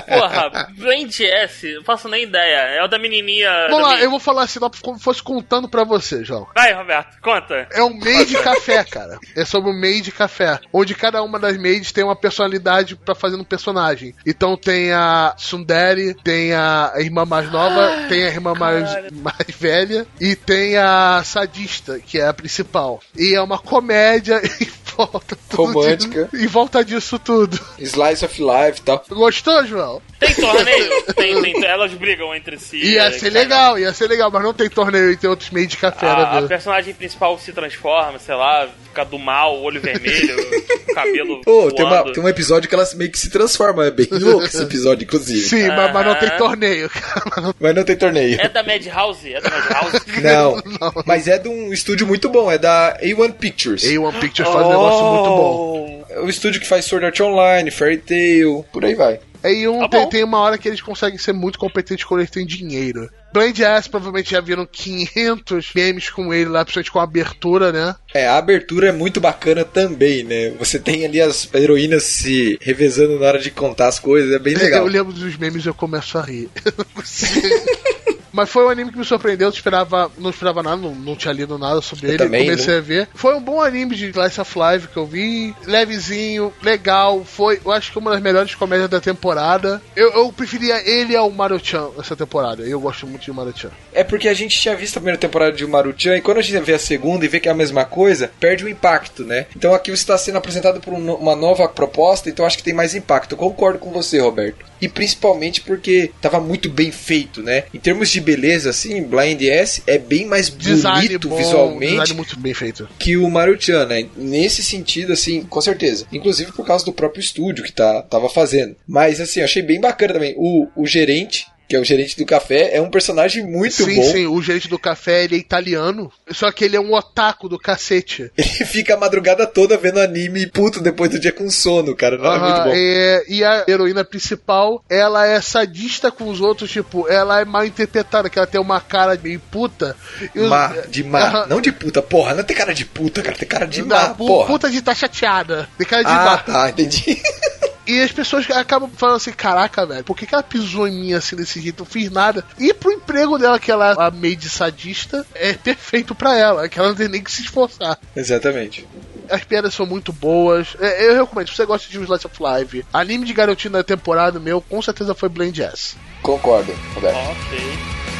[0.05, 2.57] Porra, Blend S, não faço nem ideia.
[2.77, 3.49] É o da menininha.
[3.69, 4.03] Vamos lá, minha...
[4.03, 6.45] eu vou falar a sinopse como fosse contando pra você, João.
[6.53, 7.69] Vai, Roberto, conta.
[7.71, 9.17] É um maid de café, cara.
[9.33, 10.59] É sobre um maid de café.
[10.73, 14.13] Onde cada uma das maids tem uma personalidade pra fazer um personagem.
[14.25, 20.05] Então tem a Sundari, tem a irmã mais nova, tem a irmã mais, mais velha
[20.19, 23.01] e tem a sadista que é a principal.
[23.15, 25.73] E é uma comédia e volta tudo.
[25.73, 26.29] Romântica.
[26.31, 27.59] De, em volta disso tudo.
[27.79, 29.03] Slice of life e tal.
[29.09, 30.01] Gostou, João?
[30.19, 31.03] Tem torneio?
[31.15, 32.77] tem, tem, elas brigam entre si.
[32.77, 35.77] Ia é, ser legal, ia ser legal, mas não tem torneio entre outros meios de
[35.77, 36.39] café, a, né?
[36.39, 40.35] A personagem principal se transforma, sei lá, fica do mal, olho vermelho,
[40.93, 41.41] cabelo.
[41.41, 44.45] Pô, tem, uma, tem um episódio que ela meio que se transforma, é bem louco
[44.45, 45.41] esse episódio, inclusive.
[45.41, 45.75] Sim, uh -huh.
[45.75, 47.55] mas, mas, não tem torneio, cara.
[47.59, 48.37] Mas não tem torneio.
[48.47, 49.33] É da Madhouse?
[49.33, 50.21] É da Madhouse?
[50.21, 53.83] não, não, mas é de um estúdio muito bom, é da A1 Pictures.
[53.83, 54.69] A1 Pictures faz oh.
[54.69, 56.05] um negócio muito bom.
[56.09, 59.19] É o estúdio que faz Sword Art Online, Fairy Tail, por aí vai.
[59.47, 62.31] Aí um, tá tem, tem, uma hora que eles conseguem ser muito competentes quando eles
[62.31, 63.09] têm dinheiro.
[63.33, 67.95] Blade Ass provavelmente já viram 500 memes com ele lá, principalmente com a abertura, né?
[68.13, 70.51] É, a abertura é muito bacana também, né?
[70.59, 74.55] Você tem ali as heroínas se revezando na hora de contar as coisas, é bem
[74.55, 74.85] legal.
[74.85, 76.49] Eu lembro dos memes e eu começo a rir.
[76.65, 77.96] Eu não consigo.
[78.37, 81.33] Mas foi um anime que me surpreendeu, não esperava, não esperava nada, não, não tinha
[81.33, 82.17] lido nada sobre eu ele.
[82.19, 83.09] Também, comecei a ver.
[83.15, 85.55] Foi um bom anime de Slice of Life que eu vi.
[85.65, 87.25] Levezinho, legal.
[87.25, 89.81] Foi, eu acho que uma das melhores comédias da temporada.
[89.95, 92.61] Eu, eu preferia ele ao Maruchan essa temporada.
[92.61, 93.71] Eu gosto muito de Maruchan.
[93.91, 96.63] É porque a gente tinha visto a primeira temporada de Maruchan e quando a gente
[96.63, 99.47] vê a segunda e vê que é a mesma coisa, perde o impacto, né?
[99.55, 102.73] Então aqui você está sendo apresentado por um, uma nova proposta, então acho que tem
[102.75, 103.31] mais impacto.
[103.31, 104.63] Eu concordo com você, Roberto.
[104.81, 107.63] E principalmente porque tava muito bem feito, né?
[107.73, 112.39] Em termos de beleza, assim, Blind S é bem mais Design bonito bom, visualmente muito
[112.39, 112.87] bem feito.
[112.99, 114.07] que o Maruchan, né?
[114.15, 116.05] Nesse sentido, assim, com certeza.
[116.11, 118.75] Inclusive por causa do próprio estúdio que tá, tava fazendo.
[118.87, 120.33] Mas, assim, eu achei bem bacana também.
[120.37, 124.03] O, o gerente, que é o gerente do café, é um personagem muito sim, bom.
[124.11, 127.59] sim, o gerente do café ele é italiano, só que ele é um otaku do
[127.59, 128.31] cacete.
[128.37, 132.17] Ele fica a madrugada toda vendo anime puto depois do dia com sono, cara.
[132.17, 132.71] Não é Aham, muito bom.
[132.75, 137.65] é, e a heroína principal, ela é sadista com os outros, tipo, ela é mal
[137.65, 139.95] interpretada, que ela tem uma cara meio puta.
[140.33, 141.19] E os- Má, de má.
[141.19, 141.45] Aham.
[141.47, 142.33] Não de puta, porra.
[142.33, 143.35] Não tem cara de puta, cara.
[143.37, 144.47] Tem cara de Não, má, porra.
[144.47, 145.67] puta de tá chateada.
[145.77, 146.37] Tem cara de ah, má.
[146.37, 147.21] tá, entendi.
[147.87, 151.13] E as pessoas acabam falando assim, caraca, velho, por que, que ela pisou em mim
[151.13, 151.81] assim desse jeito?
[151.81, 152.43] Eu não fiz nada.
[152.59, 156.77] E pro emprego dela, que ela é a maid sadista, é perfeito pra ela, que
[156.77, 157.97] ela não tem nem que se esforçar.
[158.15, 158.85] Exatamente.
[159.29, 160.75] As piadas são muito boas.
[160.79, 164.39] É, eu recomendo, se você gosta de Slice of Life, anime de garotinho da temporada
[164.39, 165.95] meu, com certeza foi Blend S.
[166.21, 167.17] Concordo, Roberto.
[167.17, 168.16] Ok.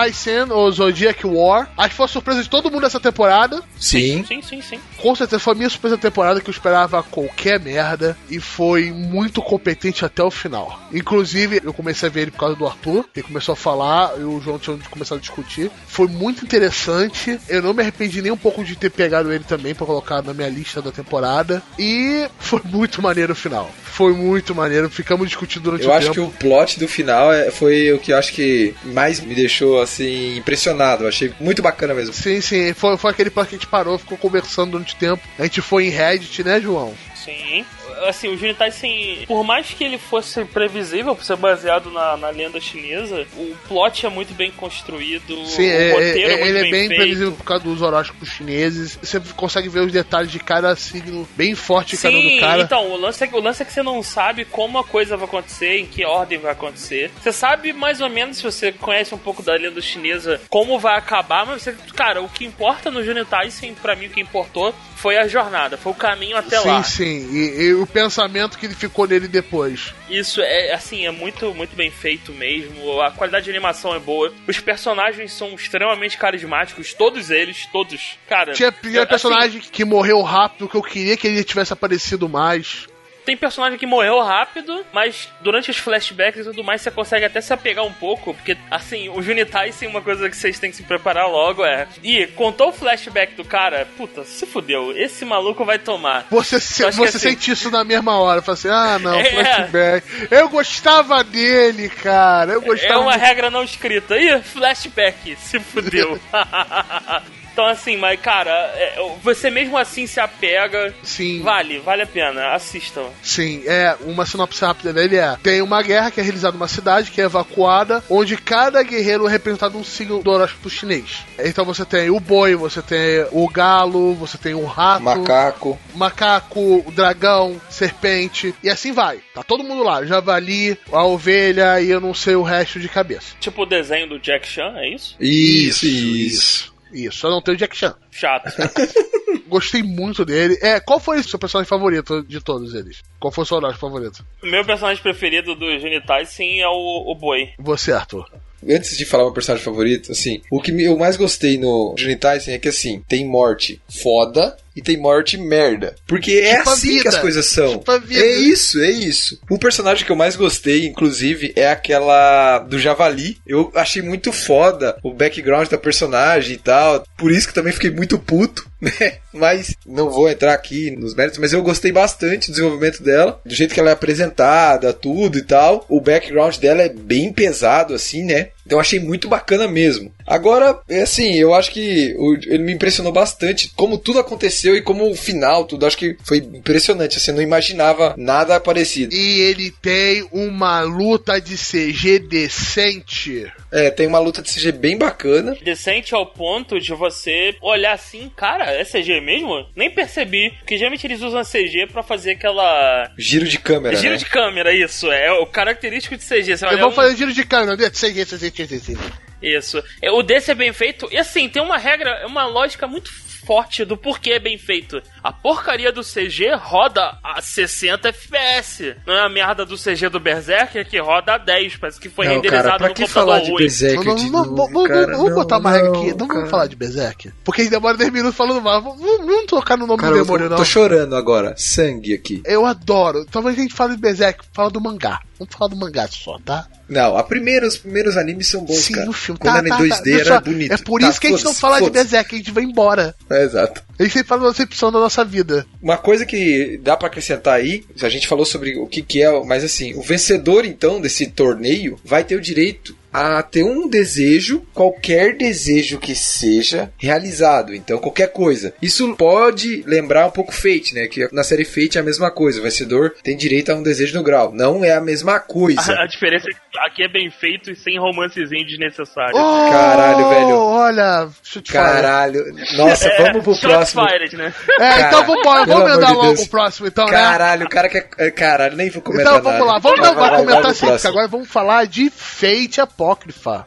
[0.00, 1.70] Taisen, ou Zodiac War.
[1.76, 3.62] Acho que foi a surpresa de todo mundo essa temporada.
[3.78, 4.24] Sim.
[4.26, 4.78] Sim, sim, sim.
[4.98, 8.90] Com certeza foi a minha surpresa da temporada que eu esperava qualquer merda e foi
[8.92, 10.78] muito competente até o final.
[10.92, 14.22] Inclusive, eu comecei a ver ele por causa do Arthur, ele começou a falar e
[14.24, 15.70] o João tinha começado a discutir.
[15.86, 17.38] Foi muito interessante.
[17.48, 20.34] Eu não me arrependi nem um pouco de ter pegado ele também pra colocar na
[20.34, 21.62] minha lista da temporada.
[21.78, 23.70] E foi muito maneiro o final.
[23.84, 24.90] Foi muito maneiro.
[24.90, 26.14] Ficamos discutindo durante Eu o acho tempo.
[26.14, 29.80] que o plot do final é- foi o que eu acho que mais me deixou
[29.86, 31.04] assim impressionado.
[31.04, 32.12] Eu achei muito bacana mesmo.
[32.12, 35.22] Sim, sim, foi, foi aquele plano que a gente parou, ficou conversando durante o tempo.
[35.38, 36.94] A gente foi em Reddit, né, João?
[37.14, 37.64] Sim.
[38.04, 42.28] Assim, o Junitai, assim, por mais que ele fosse previsível por ser baseado na, na
[42.30, 46.46] lenda chinesa, o plot é muito bem construído, Sim, o é, roteiro é, é- muito
[46.48, 46.98] ele é bem, bem feito.
[47.00, 48.98] previsível por causa dos horóscopos chineses.
[49.02, 52.62] Você consegue ver os detalhes de cada signo bem forte cada um do cara.
[52.62, 55.16] então, o lance, é, que- o lance é que você não sabe como a coisa
[55.16, 57.10] vai acontecer, em que ordem vai acontecer.
[57.20, 60.96] Você sabe mais ou menos, se você conhece um pouco da lenda chinesa, como vai
[60.98, 64.74] acabar, mas você, cara, o que importa no Junitai, sim, pra mim o que importou
[64.96, 66.82] foi a jornada, foi o caminho até sim, lá.
[66.82, 67.28] sim.
[67.30, 69.94] E, e o pensamento que ficou nele depois.
[70.08, 73.00] Isso é assim, é muito, muito bem feito mesmo.
[73.02, 74.32] A qualidade de animação é boa.
[74.48, 78.18] Os personagens são extremamente carismáticos, todos eles, todos.
[78.28, 82.28] Cara, Tinha, tinha assim, personagem que morreu rápido, que eu queria que ele tivesse aparecido
[82.28, 82.86] mais.
[83.26, 87.40] Tem personagem que morreu rápido, mas durante os flashbacks e tudo mais você consegue até
[87.42, 90.76] se apegar um pouco, porque assim, o Junitai, sim, uma coisa que vocês têm que
[90.76, 91.86] se preparar logo é.
[92.02, 96.24] E contou o flashback do cara, puta, se fudeu, esse maluco vai tomar.
[96.30, 98.40] Você, se- você assim- sente isso na mesma hora.
[98.40, 99.24] Fala assim, ah, não, É.
[99.24, 100.28] flashback.
[100.30, 102.52] Eu gostava dele, cara.
[102.52, 103.20] Eu gostava É uma muito.
[103.20, 104.16] regra não escrita.
[104.16, 106.18] Ih, flashback, se fudeu.
[107.56, 110.94] então, assim, mas, cara, é, você mesmo assim se apega.
[111.02, 111.40] Sim.
[111.40, 112.52] Vale, vale a pena.
[112.52, 113.06] Assistam.
[113.22, 117.10] Sim, é, uma sinopse rápida dele é: tem uma guerra que é realizada numa cidade
[117.10, 121.24] que é evacuada, onde cada guerreiro é representado um signo do horóscopo chinês.
[121.38, 125.78] Então você tem o boi, você tem o galo, você tem o rato, Macaco.
[125.94, 129.20] macaco, o dragão, serpente, e assim vai.
[129.34, 133.34] Tá todo mundo lá: javali, a ovelha e eu não sei o resto de cabeça.
[133.40, 135.16] Tipo o desenho do Jack Chan, é isso?
[135.18, 135.96] Isso, isso.
[136.36, 136.75] Isso,
[137.10, 137.94] só não tem o Jack Chan.
[138.10, 138.50] Chato.
[139.48, 140.58] Gostei muito dele.
[140.60, 143.02] É, qual foi o seu personagem favorito de todos eles?
[143.20, 144.24] Qual foi o seu horóscopo favorito?
[144.42, 147.50] meu personagem preferido do Junitai, sim, é o, o Boi.
[147.58, 148.28] Você, Arthur.
[148.68, 152.50] Antes de falar meu personagem favorito, assim, o que eu mais gostei no Johnny Tyson
[152.50, 155.96] é que, assim, tem morte foda e tem morte merda.
[156.06, 157.78] Porque é Tipo assim que as coisas são.
[157.78, 157.92] Tipo.
[157.92, 159.40] É isso, é isso.
[159.48, 163.38] O personagem que eu mais gostei, inclusive, é aquela do Javali.
[163.46, 167.04] Eu achei muito foda o background da personagem e tal.
[167.16, 169.18] Por isso que também fiquei muito puto, né?
[169.32, 173.54] Mas não vou entrar aqui nos méritos, mas eu gostei bastante do desenvolvimento dela, do
[173.54, 175.84] jeito que ela é apresentada, tudo e tal.
[175.88, 178.48] O background dela é bem pesado, assim, né?
[178.66, 180.12] Então eu achei muito bacana mesmo.
[180.26, 185.08] Agora, é assim, eu acho que ele me impressionou bastante como tudo aconteceu e como
[185.08, 185.86] o final, tudo.
[185.86, 187.16] Acho que foi impressionante.
[187.16, 189.14] Assim, eu não imaginava nada parecido.
[189.14, 193.46] E ele tem uma luta de CG decente.
[193.70, 195.56] É, tem uma luta de CG bem bacana.
[195.62, 199.66] Decente ao ponto de você olhar assim, cara, é CG mesmo?
[199.74, 203.10] Nem percebi, porque geralmente eles usam CG pra fazer aquela.
[203.18, 203.96] Giro de câmera.
[203.96, 204.16] Giro né?
[204.18, 205.10] de câmera, isso.
[205.10, 206.56] É o característico de CG.
[206.56, 207.76] Você Eu vou um- fazer giro de câmera?
[207.90, 208.98] CG, CG, CG, CG.
[209.42, 209.82] Isso.
[210.02, 211.08] É, O desse é bem feito.
[211.12, 213.10] E assim, tem uma regra, uma lógica muito
[213.46, 215.00] forte do porquê é bem feito.
[215.22, 218.96] A porcaria do CG roda a 60 FPS.
[219.06, 221.76] Não é a merda do CG do Berserker que roda a 10.
[221.76, 223.54] Parece que foi Não, renderizado cara, pra no que computador falar de.
[223.54, 226.10] Berserker Não, não, não, novo, vamos- botar uma regra aqui.
[226.10, 226.34] Não cara.
[226.40, 227.32] vamos falar de Berserk.
[227.44, 228.82] Porque a gente demora 10 minutos falando mal.
[228.82, 230.56] Vamos, vamos tocar no nome Cara, do demônio, não.
[230.56, 231.54] tô chorando agora.
[231.56, 232.42] Sangue aqui.
[232.44, 233.24] Eu adoro.
[233.26, 235.20] Talvez a gente fale de Berserk, fala do mangá.
[235.38, 236.66] Vamos falar do mangá só, tá?
[236.88, 239.10] Não, a primeira, os primeiros animes são bons, Sim, cara.
[239.10, 239.38] o filme.
[239.40, 240.10] Quando tá, era em tá, 2D tá.
[240.20, 240.72] Era só, bonito.
[240.72, 241.90] É por Tá, isso que a gente não fala de.
[241.90, 243.14] Berserk, a gente vai embora.
[243.30, 243.82] É, exato.
[243.98, 245.66] A gente sempre fala da decepção da nossa vida.
[245.82, 249.44] Uma coisa que dá pra acrescentar aí, a gente falou sobre o que, que é,
[249.44, 254.62] mas assim, o vencedor então desse torneio vai ter o direito a ter um desejo,
[254.74, 257.74] qualquer desejo que seja realizado.
[257.74, 258.74] Então, qualquer coisa.
[258.82, 261.06] Isso pode lembrar um pouco Fate, né?
[261.06, 262.60] Que na série Fate é a mesma coisa.
[262.60, 264.52] O vencedor tem direito a um desejo no grau.
[264.52, 265.94] Não é a mesma coisa.
[265.94, 269.34] A, a diferença é que aqui é bem feito e sem romancezinho desnecessário.
[269.36, 270.56] Oh, Caralho, velho.
[270.58, 271.92] Olha, deixa eu te falar.
[271.92, 272.40] Caralho.
[272.76, 274.06] Nossa, É, vamos pro próximo.
[274.08, 274.54] fired, né?
[274.70, 276.42] É, Cara, então vambora, pelo vamos amor andar de logo Deus.
[276.42, 277.10] o próximo, então, né?
[277.12, 278.08] Caralho, o cara quer.
[278.18, 279.72] é, Caralho, nem vou comentar Então vamos nada.
[279.72, 281.10] lá, vamos Vai, não, vai, vai vai, comentar vai pro sim, porque próximo.
[281.10, 283.66] agora vamos falar de Fate Apócrifa.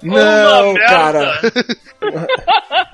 [0.00, 1.40] Não, cara.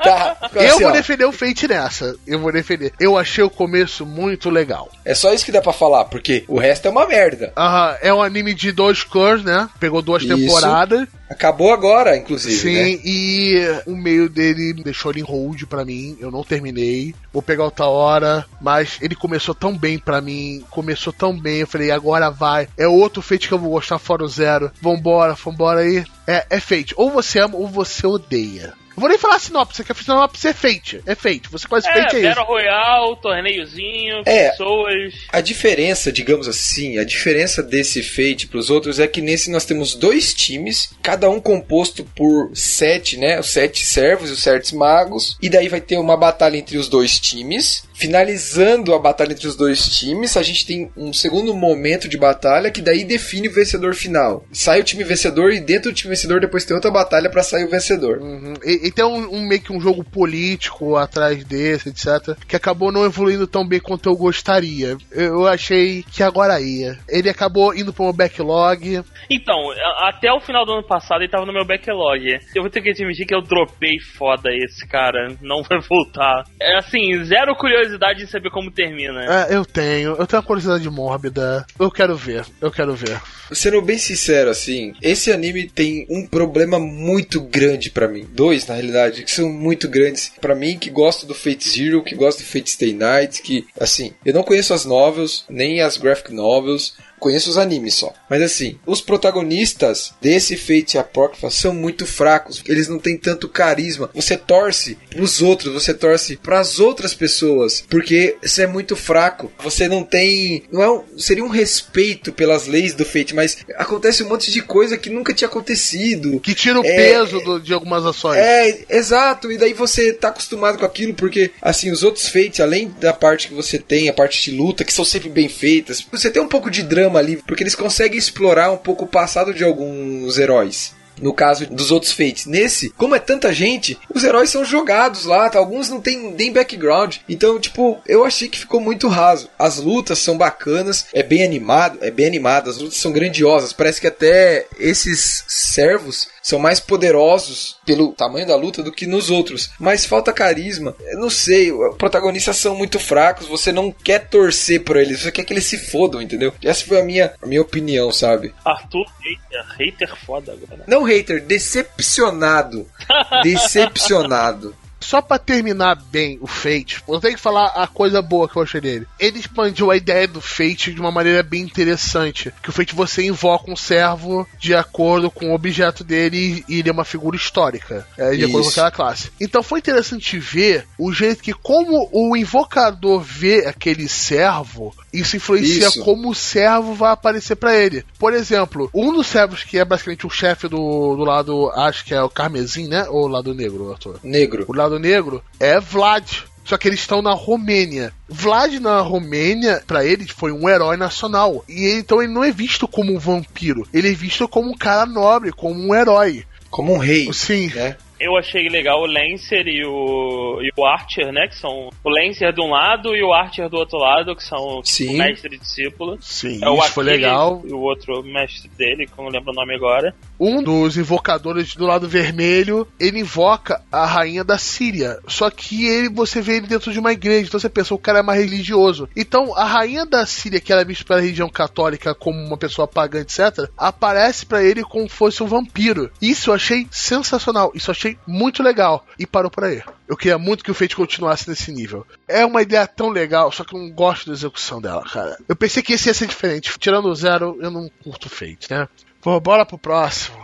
[0.02, 2.14] Tá, eu assim, vou ó, defender o Fate nessa.
[2.26, 2.92] Eu vou defender.
[2.98, 4.90] Eu achei o começo muito legal.
[5.04, 7.52] É só isso que dá pra falar, porque o resto é uma merda.
[7.56, 9.68] Aham, é um anime de dois cores, né?
[9.80, 10.36] Pegou duas Isso.
[10.36, 11.08] temporadas.
[11.28, 13.00] Acabou agora, inclusive, Sim, né?
[13.04, 16.16] e o meio dele deixou ele em hold pra mim.
[16.20, 17.14] Eu não terminei.
[17.32, 18.44] Vou pegar outra hora.
[18.60, 20.62] Mas ele começou tão bem pra mim.
[20.70, 21.60] Começou tão bem.
[21.60, 22.68] Eu falei, agora vai.
[22.76, 24.70] É outro Fate que eu vou gostar fora o zero.
[24.80, 26.04] Vambora, vambora aí.
[26.26, 26.94] É, é Fate.
[26.96, 28.74] Ou você ama ou você odeia.
[28.96, 31.02] Eu vou nem falar sinopse, que a sinopse é Fate.
[31.04, 31.48] É Fate.
[31.50, 32.42] Você Fate, É, é isso.
[32.42, 34.50] Royale, torneiozinho, É.
[34.50, 35.14] pessoas.
[35.32, 39.94] A diferença, digamos assim, a diferença desse Fate pros outros é que nesse nós temos
[39.94, 43.40] dois times, cada um composto por sete, né?
[43.40, 45.36] Os sete servos e os sete magos.
[45.42, 47.84] E daí vai ter uma batalha entre os dois times.
[47.94, 52.70] Finalizando a batalha entre os dois times, a gente tem um segundo momento de batalha
[52.70, 54.44] que daí define o vencedor final.
[54.52, 57.64] Sai o time vencedor e dentro do time vencedor depois tem outra batalha pra sair
[57.64, 58.18] o vencedor.
[58.18, 58.54] Uhum.
[58.64, 62.36] E, e tem um, um meio que um jogo político atrás desse, etc.
[62.48, 64.96] Que acabou não evoluindo tão bem quanto eu gostaria.
[65.12, 66.98] Eu, eu achei que agora ia.
[67.08, 69.02] Ele acabou indo pro meu backlog.
[69.30, 72.38] Então, até o final do ano passado ele tava no meu backlog.
[72.54, 75.36] Eu vou ter que admitir que eu dropei foda esse, cara.
[75.40, 76.44] Não vai voltar.
[76.60, 77.83] É assim, zero curiosidade
[78.22, 79.24] em saber como termina.
[79.24, 80.10] É, eu tenho.
[80.16, 81.66] Eu tenho uma curiosidade mórbida.
[81.78, 82.44] Eu quero ver.
[82.60, 83.20] Eu quero ver.
[83.52, 88.26] Sendo bem sincero, assim, esse anime tem um problema muito grande pra mim.
[88.32, 90.32] Dois, na realidade, que são muito grandes.
[90.40, 94.12] Pra mim, que gosto do Fate Zero, que gosto do Fate Stay Night, que, assim,
[94.24, 98.12] eu não conheço as novels, nem as graphic novels, conheço os animes só.
[98.28, 102.62] Mas assim, os protagonistas desse Fate Apocrypha são muito fracos.
[102.66, 104.10] Eles não têm tanto carisma.
[104.14, 109.50] Você torce pros outros, você torce pras outras pessoas, porque você é muito fraco.
[109.62, 114.22] Você não tem, não é um, seria um respeito pelas leis do Fate, mas acontece
[114.22, 116.40] um monte de coisa que nunca tinha acontecido.
[116.40, 118.38] Que tira o É, peso do- de algumas ações.
[118.38, 122.88] É, exato, e daí você tá acostumado com aquilo, porque, assim, os outros Fates, além
[123.00, 126.30] da parte que você tem, a parte de luta, que são sempre bem feitas, você
[126.30, 129.64] tem um pouco de drama ali, porque eles conseguem explorar um pouco o passado de
[129.64, 130.92] alguns heróis.
[131.20, 132.46] No caso dos outros Fates.
[132.46, 135.58] Nesse, como é tanta gente, os heróis são jogados lá, tá?
[135.58, 137.16] alguns não tem nem background.
[137.28, 139.48] Então, tipo, eu achei que ficou muito raso.
[139.58, 143.72] As lutas são bacanas, é bem animado, é bem animado, as lutas são grandiosas.
[143.72, 149.30] Parece que até esses servos são mais poderosos pelo tamanho da luta do que nos
[149.30, 149.70] outros.
[149.80, 150.94] Mas falta carisma.
[151.00, 155.32] Eu não sei, os protagonistas são muito fracos, você não quer torcer por eles, você
[155.32, 156.52] quer que eles se fodam, entendeu?
[156.62, 158.54] Essa foi a minha, a minha opinião, sabe?
[158.62, 160.84] Arthur, hater, hater foda agora.
[160.86, 162.86] Não hater, decepcionado.
[163.42, 164.76] Decepcionado.
[165.04, 168.62] Só pra terminar bem o Fate, eu tenho que falar a coisa boa que eu
[168.62, 169.06] achei dele.
[169.20, 172.52] Ele expandiu a ideia do Fate de uma maneira bem interessante.
[172.62, 176.88] Que o Fate você invoca um servo de acordo com o objeto dele e ele
[176.88, 178.06] é uma figura histórica.
[178.16, 178.70] É, de acordo com Isso.
[178.70, 179.30] aquela classe.
[179.38, 185.88] Então foi interessante ver o jeito que, como o invocador vê aquele servo, isso influencia
[185.88, 186.00] Isso.
[186.02, 188.04] como o servo vai aparecer pra ele.
[188.18, 192.14] Por exemplo, um dos servos que é basicamente o chefe do, do lado, acho que
[192.14, 193.06] é o Carmesim, né?
[193.08, 194.18] Ou o lado negro, Arthur?
[194.22, 194.64] Negro.
[194.66, 196.44] O lado negro é Vlad.
[196.64, 198.12] Só que eles estão na Romênia.
[198.26, 201.62] Vlad na Romênia, pra eles, foi um herói nacional.
[201.68, 203.86] E então ele não é visto como um vampiro.
[203.92, 206.46] Ele é visto como um cara nobre, como um herói.
[206.70, 207.30] Como um rei.
[207.34, 207.70] Sim.
[207.74, 207.96] Né?
[208.18, 211.48] Eu achei legal o Lancer e o, e o Archer, né?
[211.48, 214.80] Que são o Lancer de um lado e o Archer do outro lado, que são
[214.84, 215.14] Sim.
[215.14, 216.18] o mestre e discípulo.
[216.20, 217.62] Sim, É o isso foi legal.
[217.64, 220.14] E o outro mestre dele, que eu não lembro o nome agora.
[220.38, 225.18] Um dos invocadores do lado vermelho, ele invoca a rainha da Síria.
[225.26, 228.20] Só que ele, você vê ele dentro de uma igreja, então você pensa, o cara
[228.20, 229.08] é mais religioso.
[229.16, 233.20] Então, a rainha da Síria, que era vista pela religião católica como uma pessoa pagã,
[233.20, 236.10] etc., aparece pra ele como fosse um vampiro.
[236.20, 239.06] Isso eu achei sensacional, isso eu achei muito legal.
[239.18, 239.82] E parou por aí.
[240.08, 242.06] Eu queria muito que o Fate continuasse nesse nível.
[242.28, 245.36] É uma ideia tão legal, só que eu não gosto da execução dela, cara.
[245.48, 246.78] Eu pensei que esse ia ser diferente.
[246.78, 248.88] Tirando o zero, eu não curto Fate, né?
[249.20, 250.36] Pô, bora pro próximo.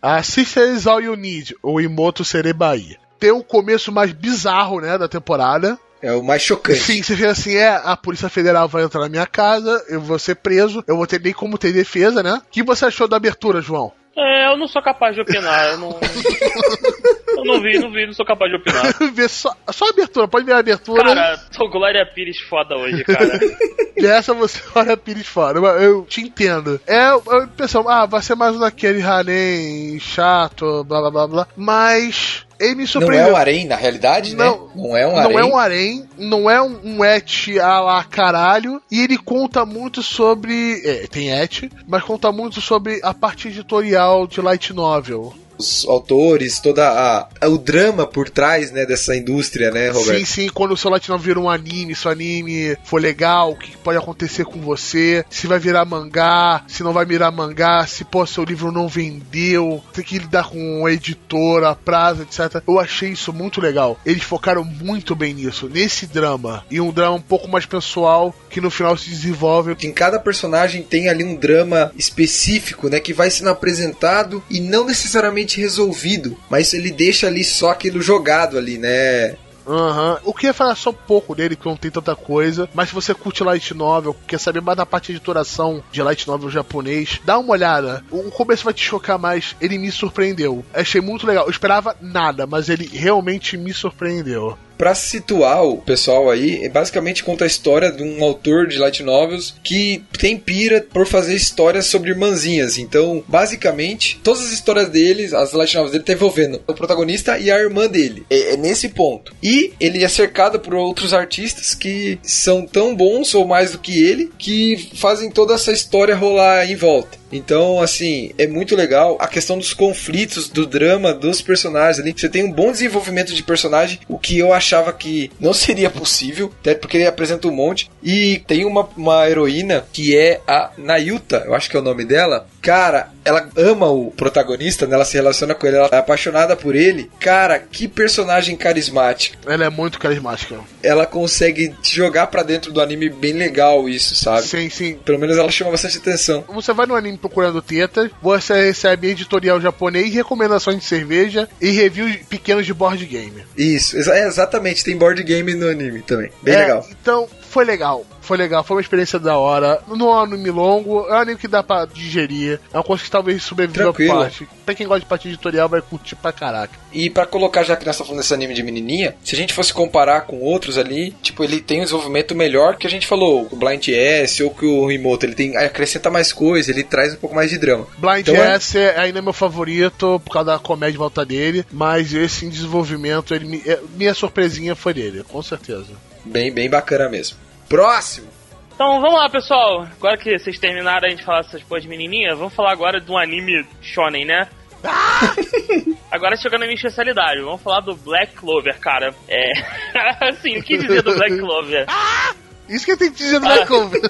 [0.00, 2.96] A Sisters All You Need, ou Imoto Serebai.
[3.20, 5.78] Tem o começo mais bizarro, né, da temporada.
[6.02, 6.80] É o mais chocante.
[6.80, 10.18] Sim, você vê assim, é, a Polícia Federal vai entrar na minha casa, eu vou
[10.18, 12.42] ser preso, eu vou ter nem como ter defesa, né?
[12.44, 13.92] O que você achou da abertura, João?
[14.16, 15.70] É, eu não sou capaz de opinar.
[15.70, 15.98] Eu não.
[17.36, 18.92] eu não vi, não vi, não sou capaz de opinar.
[19.12, 21.02] Vê só, só a abertura, pode ver a abertura.
[21.02, 23.38] Cara, tô Glória Pires foda hoje, cara.
[23.94, 26.80] E essa você olha a Pires mas Eu te entendo.
[26.86, 31.48] É, eu pensando, ah, vai ser mais um daquele Hanem chato, blá blá blá blá.
[31.56, 33.28] Mas ele me Não surpreendeu.
[33.28, 34.72] é um harém, na realidade, Não, né?
[34.74, 35.36] Não é um não harém.
[35.38, 40.02] é um harém, não é um, um et a lá caralho, e ele conta muito
[40.02, 40.80] sobre.
[40.84, 45.34] É, tem et, mas conta muito sobre a parte editorial de Light Novel.
[45.58, 50.18] Os autores, toda a, a- o drama por trás, né, dessa indústria, né, Roberto?
[50.18, 53.56] Sim, sim, quando o seu Novel vira um anime, se o anime for legal, o
[53.56, 58.04] que pode acontecer com você, se vai virar mangá, se não vai virar mangá, se
[58.04, 62.62] pô, seu livro não vendeu, tem que lidar com a editora, prazo, etc.
[62.66, 63.98] Eu achei isso muito legal.
[64.04, 66.64] Eles focaram muito bem nisso, nesse drama.
[66.70, 69.76] E um drama um pouco mais pessoal, que no final se desenvolve.
[69.82, 74.84] Em cada personagem tem ali um drama específico, né, que vai sendo apresentado e não
[74.86, 79.36] necessariamente resolvido, mas ele deixa ali só aquilo jogado ali, né?
[79.66, 80.18] Aham.
[80.24, 82.68] O que ia falar só um pouco dele, que não tem tanta coisa.
[82.74, 86.26] Mas se você curte Light Novel, quer saber mais da parte de editoração de Light
[86.26, 88.04] Novel japonês, dá uma olhada.
[88.10, 89.54] O começo vai te chocar mais.
[89.60, 90.64] Ele me surpreendeu.
[90.74, 91.44] Achei muito legal.
[91.44, 94.58] Eu esperava nada, mas ele realmente me surpreendeu.
[94.82, 99.00] Pra situar o pessoal aí, é basicamente conta a história de um autor de light
[99.00, 102.78] novels que tem pira por fazer histórias sobre irmãzinhas.
[102.78, 107.48] Então, basicamente, todas as histórias deles, as light novels dele, tá envolvendo o protagonista e
[107.48, 108.26] a irmã dele.
[108.28, 109.32] É, é nesse ponto.
[109.40, 114.02] E ele é cercado por outros artistas que são tão bons ou mais do que
[114.02, 117.21] ele, que fazem toda essa história rolar em volta.
[117.32, 122.12] Então, assim, é muito legal a questão dos conflitos, do drama dos personagens ali.
[122.14, 126.52] Você tem um bom desenvolvimento de personagem, o que eu achava que não seria possível,
[126.60, 127.90] até porque ele apresenta um monte.
[128.02, 132.04] E tem uma, uma heroína que é a Nayuta, eu acho que é o nome
[132.04, 132.46] dela.
[132.62, 134.94] Cara, ela ama o protagonista, né?
[134.94, 137.10] ela se relaciona com ele, ela é apaixonada por ele.
[137.18, 139.36] Cara, que personagem carismática.
[139.44, 140.60] Ela é muito carismática.
[140.80, 144.42] Ela consegue te jogar pra dentro do anime bem legal isso, sabe?
[144.46, 144.94] Sim, sim.
[145.04, 146.44] Pelo menos ela chama bastante atenção.
[146.54, 152.16] Você vai no anime procurando tetas, você recebe editorial japonês, recomendações de cerveja e reviews
[152.28, 153.44] pequenos de board game.
[153.56, 154.84] Isso, é, exatamente.
[154.84, 156.30] Tem board game no anime também.
[156.42, 156.86] Bem É, legal.
[156.90, 158.04] Então, foi legal.
[158.22, 159.82] Foi legal, foi uma experiência da hora.
[159.88, 162.58] Não é um anime longo, é um anime que dá pra digerir.
[162.72, 164.14] É uma coisa que talvez sobreviva Tranquilo.
[164.14, 164.48] parte.
[164.64, 166.72] Pra quem gosta de parte editorial, vai curtir pra caraca.
[166.92, 169.52] E pra colocar, já que nós estamos falando desse anime de menininha, se a gente
[169.52, 173.46] fosse comparar com outros ali, tipo, ele tem um desenvolvimento melhor que a gente falou,
[173.50, 177.16] o Blind S ou que o Remote, ele tem acrescenta mais coisa, ele traz um
[177.16, 177.86] pouco mais de drama.
[177.98, 181.66] Blind Então é- S é ainda meu favorito por causa da comédia em volta dele,
[181.72, 185.88] mas esse em desenvolvimento, ele me- é- minha surpresinha foi dele, com certeza.
[186.24, 187.36] Bem, bem bacana mesmo.
[187.68, 188.28] Próximo.
[188.74, 189.82] Então vamos lá, pessoal.
[189.82, 193.18] Agora que vocês terminaram aí de falar essas coisas menininhas, vamos falar agora de um
[193.18, 194.48] anime shonen, né?
[196.10, 199.14] Agora chegando na minha especialidade, vamos falar do Black Clover, cara.
[199.28, 199.52] É.
[200.28, 201.86] assim, o que dizer do Black Clover?
[202.68, 203.48] Isso que eu tenho que dizer no Ah.
[203.54, 204.00] Black Clover.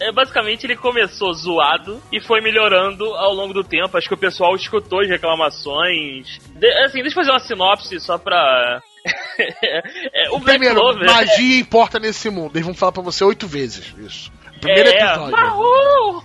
[0.00, 3.96] É, basicamente ele começou zoado e foi melhorando ao longo do tempo.
[3.96, 6.38] Acho que o pessoal escutou as reclamações.
[6.54, 8.80] De- assim, deixa eu fazer uma sinopse só pra.
[9.38, 11.06] É, o Black Primeiro, Clover.
[11.06, 12.52] magia importa nesse mundo.
[12.56, 14.32] Eles vão falar pra você oito vezes isso.
[14.60, 16.24] Primeiro é, episódio.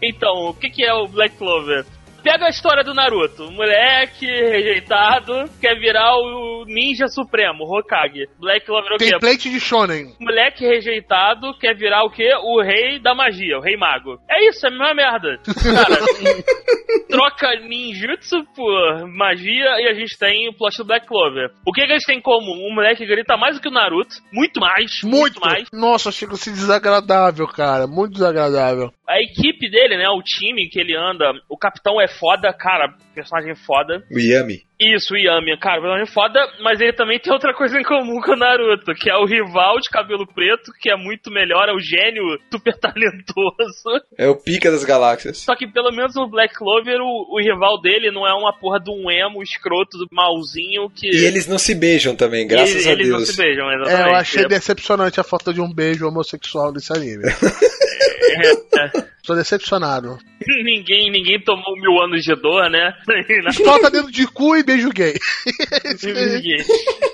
[0.00, 1.84] Então, o que, que é o Black Clover?
[2.22, 3.50] Pega a história do Naruto.
[3.50, 8.26] Moleque rejeitado quer virar o ninja supremo, Hokage.
[8.38, 9.10] Black Clover é o quê?
[9.10, 10.14] Template de Shonen.
[10.20, 12.30] Moleque rejeitado quer virar o quê?
[12.42, 14.18] O rei da magia, o rei mago.
[14.28, 15.38] É isso, é a mesma merda.
[15.44, 15.98] Cara,
[17.08, 21.50] troca ninjutsu por magia e a gente tem o plot do Black Clover.
[21.66, 22.66] O que, que eles têm em comum?
[22.68, 25.40] Um moleque grita mais do que o Naruto, muito mais, muito, Muito.
[25.40, 25.68] mais.
[25.72, 27.86] Nossa, chega a ser desagradável, cara.
[27.86, 28.92] Muito desagradável.
[29.08, 33.54] A equipe dele, né, o time que ele anda, o capitão é foda, cara, personagem
[33.54, 34.04] foda.
[34.12, 34.62] O Yami.
[34.78, 38.32] Isso, o Yami, cara, personagem foda, mas ele também tem outra coisa em comum com
[38.32, 41.80] o Naruto, que é o rival de cabelo preto, que é muito melhor, é o
[41.80, 44.04] gênio super talentoso.
[44.16, 45.38] É o pica das galáxias.
[45.38, 48.78] Só que pelo menos no Black Clover, o, o rival dele não é uma porra
[48.78, 51.08] de um emo escroto do malzinho que.
[51.08, 53.18] E eles não se beijam também, graças eles, a eles Deus.
[53.18, 54.08] não se beijam, exatamente.
[54.08, 57.24] É, eu achei decepcionante a falta de um beijo homossexual nesse anime.
[58.78, 60.16] É, Tô decepcionado.
[60.64, 62.94] ninguém, ninguém tomou mil anos de dor, né?
[63.64, 65.14] Falta dedo de cu e beijo gay.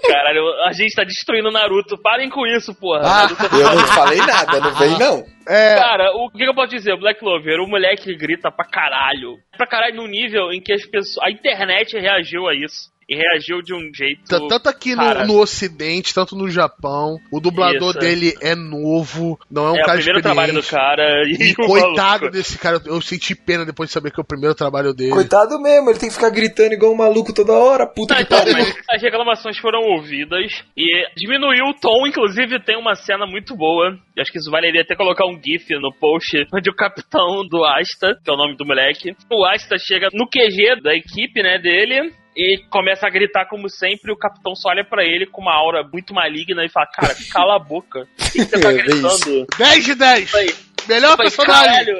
[0.07, 1.97] Caralho, a gente tá destruindo o Naruto.
[2.01, 3.01] Parem com isso, porra.
[3.05, 3.23] Ah.
[3.29, 5.25] Naruto- Eu não falei nada, não vem não.
[5.49, 6.93] É, Cara, o que eu posso dizer?
[6.95, 9.37] O Black Clover, o moleque grita pra caralho.
[9.57, 11.27] Pra caralho no nível em que as pessoas.
[11.27, 12.93] A internet reagiu a isso.
[13.09, 14.23] E reagiu de um jeito.
[14.49, 17.17] tanto aqui no, no Ocidente, tanto no Japão.
[17.31, 17.99] O dublador Isso.
[17.99, 21.23] dele é novo, não é um é o cara primeiro trabalho do cara.
[21.27, 22.31] E, E o coitado maluco.
[22.31, 25.11] desse cara, eu senti pena depois de saber que é o primeiro trabalho dele.
[25.11, 28.23] Coitado mesmo, ele tem que ficar gritando igual um maluco toda hora, puta Tá, que
[28.35, 28.75] então, pariu.
[28.91, 33.91] as reclamações foram ouvidas e diminuiu o tom, inclusive tem uma cena muito boa.
[34.17, 37.65] Eu Acho que isso valeria até colocar um GIF no post onde o capitão do
[37.65, 41.59] Asta, que é o nome do moleque, o Asta chega no QG da equipe, né,
[41.59, 42.13] dele.
[42.37, 45.82] E começa a gritar como sempre, o capitão só olha pra ele com uma aura
[45.93, 48.01] muito maligna e fala, cara, cala a boca.
[48.01, 49.47] O que você tá É, gritando?
[49.57, 50.24] 10 de 10!
[50.24, 50.55] Isso aí.
[50.89, 51.95] Melhor falei, personagem!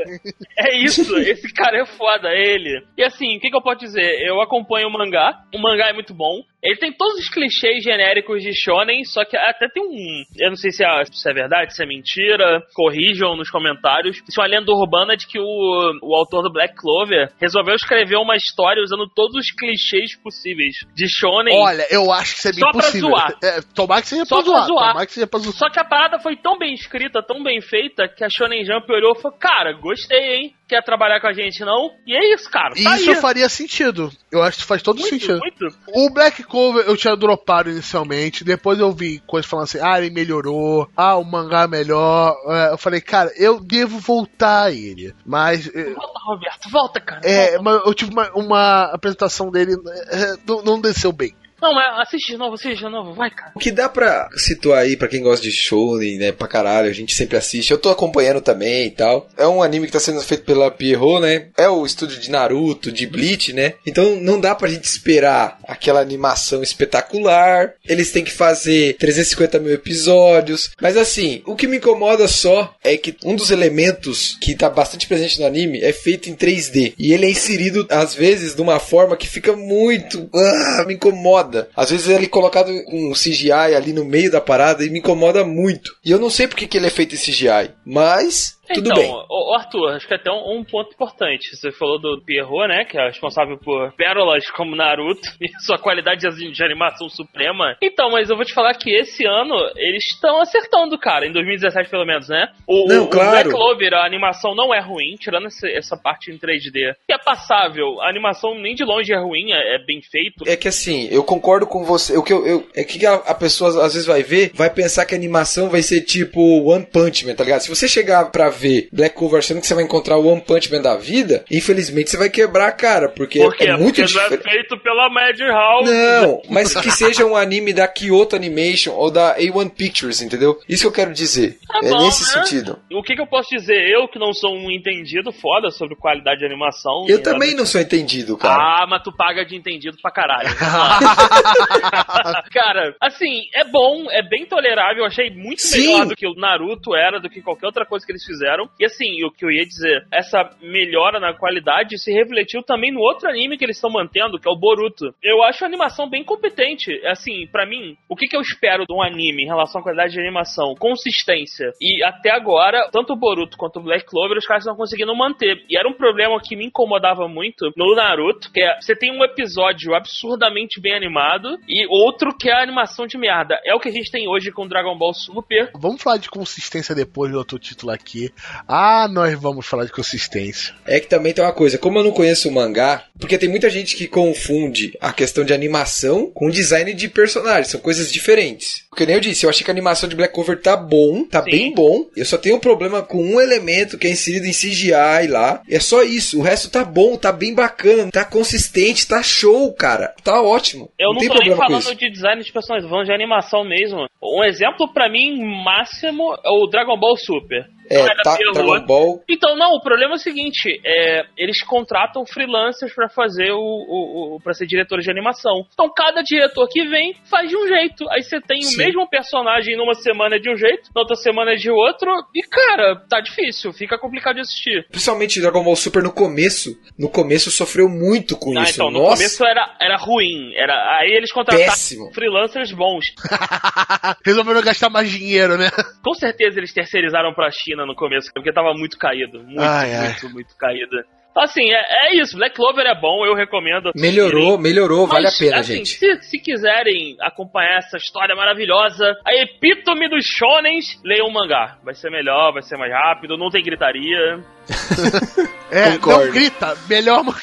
[0.59, 2.85] é isso, esse cara é foda, ele.
[2.99, 4.21] E assim, o que, que eu posso dizer?
[4.27, 6.43] Eu acompanho o mangá, o mangá é muito bom.
[6.65, 10.25] Ele tem todos os clichês genéricos de shonen, só que até tem um...
[10.39, 14.17] Eu não sei se é, se é verdade, se é mentira, corrijam nos comentários.
[14.27, 18.17] Isso é uma lenda urbana de que o, o autor do Black Clover resolveu escrever
[18.17, 21.55] uma história usando todos os clichês possíveis de shonen.
[21.55, 23.09] Olha, eu acho que isso é Só pra possível.
[23.11, 23.39] zoar.
[23.45, 24.67] É, tomara que seja Só pra pra zoar.
[24.67, 24.89] zoar.
[24.89, 25.55] Tomara que seja pra zoar.
[25.57, 28.91] Só que a parada foi tão bem escrita, tão bem feita, que a Shonen Jump
[28.91, 30.55] olhou e falou, cara, gostei, hein?
[30.75, 31.93] Quer trabalhar com a gente, não?
[32.05, 32.75] E é isso, cara.
[32.75, 33.15] Tá isso aí.
[33.15, 34.11] faria sentido.
[34.29, 35.39] Eu acho que faz todo muito, sentido.
[35.39, 35.69] muito.
[35.87, 40.13] O Black Clover eu tinha dropado inicialmente, depois eu vi coisas falando assim, ah, ele
[40.13, 42.35] melhorou, ah, o mangá é melhor.
[42.49, 45.15] É, eu falei, cara, eu devo voltar a ele.
[45.25, 45.71] Mas.
[45.73, 47.21] é, Volta, Roberto, volta, cara.
[47.23, 47.63] É, volta.
[47.63, 49.77] mas eu tive uma, uma apresentação dele,
[50.09, 51.37] é, não, não desceu bem.
[51.61, 53.53] Não, mas assiste de novo, assiste de novo, vai, cara.
[53.55, 56.93] O que dá pra situar aí, pra quem gosta de shonen, né, pra caralho, a
[56.93, 57.71] gente sempre assiste.
[57.71, 59.29] Eu tô acompanhando também e tal.
[59.37, 61.49] É um anime que tá sendo feito pela Pierrot, né?
[61.57, 63.75] É o estúdio de Naruto, de Bleach, né?
[63.87, 67.73] Então não dá pra gente esperar aquela animação espetacular.
[67.87, 70.71] Eles têm que fazer 350 mil episódios.
[70.81, 75.07] Mas assim, o que me incomoda só é que um dos elementos que tá bastante
[75.07, 76.95] presente no anime é feito em 3D.
[76.99, 80.29] E ele é inserido, às vezes, de uma forma que fica muito.
[80.35, 81.44] Ah, me incomoda.
[81.77, 85.45] Às vezes ele é colocado um CGI ali no meio da parada e me incomoda
[85.45, 85.95] muito.
[86.05, 89.11] E eu não sei porque que ele é feito em CGI, mas tudo então, bem.
[89.29, 91.55] ô, Arthur, acho que até um, um ponto importante.
[91.57, 92.85] Você falou do Pierrot, né?
[92.85, 97.77] Que é responsável por pérolas como Naruto e sua qualidade de, de animação suprema.
[97.83, 101.27] Então, mas eu vou te falar que esse ano eles estão acertando, cara.
[101.27, 102.49] Em 2017, pelo menos, né?
[102.67, 103.29] O, Não, o, claro.
[103.29, 106.95] o Black Clover, a animação não é ruim, tirando esse- essa parte em 3D.
[107.07, 108.01] Que é passável.
[108.01, 110.45] A animação nem de longe é ruim, é, é bem feito.
[110.49, 112.17] É que assim, eu concordo com você.
[112.17, 115.05] O que eu, eu- é que a, a pessoa às vezes vai ver, vai pensar
[115.05, 116.41] que a animação vai ser tipo
[116.71, 117.61] One Punch Man, tá ligado?
[117.61, 120.73] Se você chegar pra ver Black Clover achando que você vai encontrar o One Punch
[120.73, 123.43] Man da vida, infelizmente você vai quebrar a cara, porque é
[123.77, 124.43] muito Porque não é diferente.
[124.43, 125.93] feito pela Madhouse.
[125.93, 130.59] Não, mas que seja um anime da Kyoto Animation ou da A1 Pictures, entendeu?
[130.69, 131.59] Isso que eu quero dizer.
[131.69, 132.45] Tá é bom, nesse né?
[132.45, 132.79] sentido.
[132.93, 133.89] O que, que eu posso dizer?
[133.89, 137.05] Eu que não sou um entendido foda sobre qualidade de animação.
[137.09, 138.83] Eu também não sou entendido, cara.
[138.83, 140.49] Ah, mas tu paga de entendido pra caralho.
[142.53, 144.99] cara, assim, é bom, é bem tolerável.
[144.99, 145.87] Eu achei muito Sim.
[145.89, 148.44] melhor do que o Naruto era, do que qualquer outra coisa que eles fizeram.
[148.79, 153.01] E assim, o que eu ia dizer, essa melhora na qualidade se refletiu também no
[153.01, 155.15] outro anime que eles estão mantendo, que é o Boruto.
[155.23, 156.91] Eu acho a animação bem competente.
[157.07, 160.13] Assim, pra mim, o que, que eu espero de um anime em relação à qualidade
[160.13, 160.75] de animação?
[160.79, 161.71] Consistência.
[161.81, 165.65] E até agora, tanto o Boruto quanto o Black Clover, os caras estão conseguindo manter.
[165.69, 169.25] E era um problema que me incomodava muito no Naruto, que é você tem um
[169.25, 173.59] episódio absurdamente bem animado e outro que é a animação de merda.
[173.65, 175.71] É o que a gente tem hoje com Dragon Ball Super.
[175.75, 178.31] Vamos falar de consistência depois do outro título aqui.
[178.67, 180.75] Ah, nós vamos falar de consistência.
[180.87, 183.71] É que também tem uma coisa, como eu não conheço o mangá, porque tem muita
[183.71, 188.85] gente que confunde a questão de animação com design de personagens, são coisas diferentes.
[188.91, 191.43] Porque nem eu disse, eu achei que a animação de Black Clover tá bom, tá
[191.43, 191.51] Sim.
[191.51, 192.07] bem bom.
[192.17, 195.63] Eu só tenho um problema com um elemento que é inserido em CGI lá.
[195.69, 199.73] E é só isso, o resto tá bom, tá bem bacana, tá consistente, tá show,
[199.73, 200.15] cara.
[200.23, 200.91] Tá ótimo.
[200.99, 201.95] Eu não, tem tô nem problema com falando isso.
[201.97, 204.07] de design de personagens, falando de animação mesmo.
[204.23, 207.67] Um exemplo pra mim máximo é o Dragon Ball Super.
[207.91, 208.37] É, tá.
[208.53, 209.23] Dragon Ball.
[209.29, 214.37] Então, não, o problema é o seguinte: é, eles contratam freelancers pra fazer o, o,
[214.37, 214.41] o.
[214.41, 215.67] pra ser diretores de animação.
[215.73, 218.09] Então, cada diretor que vem faz de um jeito.
[218.11, 218.75] Aí você tem Sim.
[218.75, 222.97] o mesmo personagem numa semana de um jeito, na outra semana de outro, e cara,
[223.09, 224.87] tá difícil, fica complicado de assistir.
[224.91, 226.71] Principalmente Dragon Ball Super no começo.
[226.99, 228.75] No começo sofreu muito com Ah, isso.
[228.75, 230.53] então, no Nossa, começo era, era ruim.
[230.57, 232.13] Era, aí eles contrataram péssimo.
[232.15, 233.05] freelancers bons.
[234.25, 235.71] Resolveram gastar mais dinheiro, né?
[236.03, 239.40] Com certeza eles terceirizaram pra China no começo, porque tava muito caído.
[239.44, 240.06] Muito, Ai, ai.
[240.10, 240.96] muito, muito caído.
[241.32, 242.36] Então, assim, é, é isso.
[242.36, 243.92] Black Clover é bom, eu recomendo.
[243.96, 245.90] Melhorou, melhorou, vale a Mas, pena, assim, gente.
[246.00, 251.78] Se, se quiserem acompanhar essa história maravilhosa, a epítome dos shonens, leiam o mangá.
[251.84, 254.40] Vai ser melhor, vai ser mais rápido, não tem gritaria.
[255.72, 256.26] É, Concordo.
[256.26, 257.38] não grita, melhor mangá.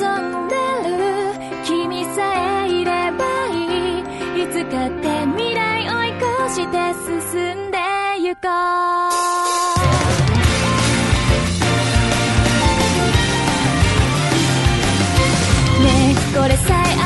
[0.00, 7.63] 望んでる君さえいればいいいつかって未来追い越して進んで
[8.25, 8.49] ゆか
[15.79, 17.04] ねえこれさえあ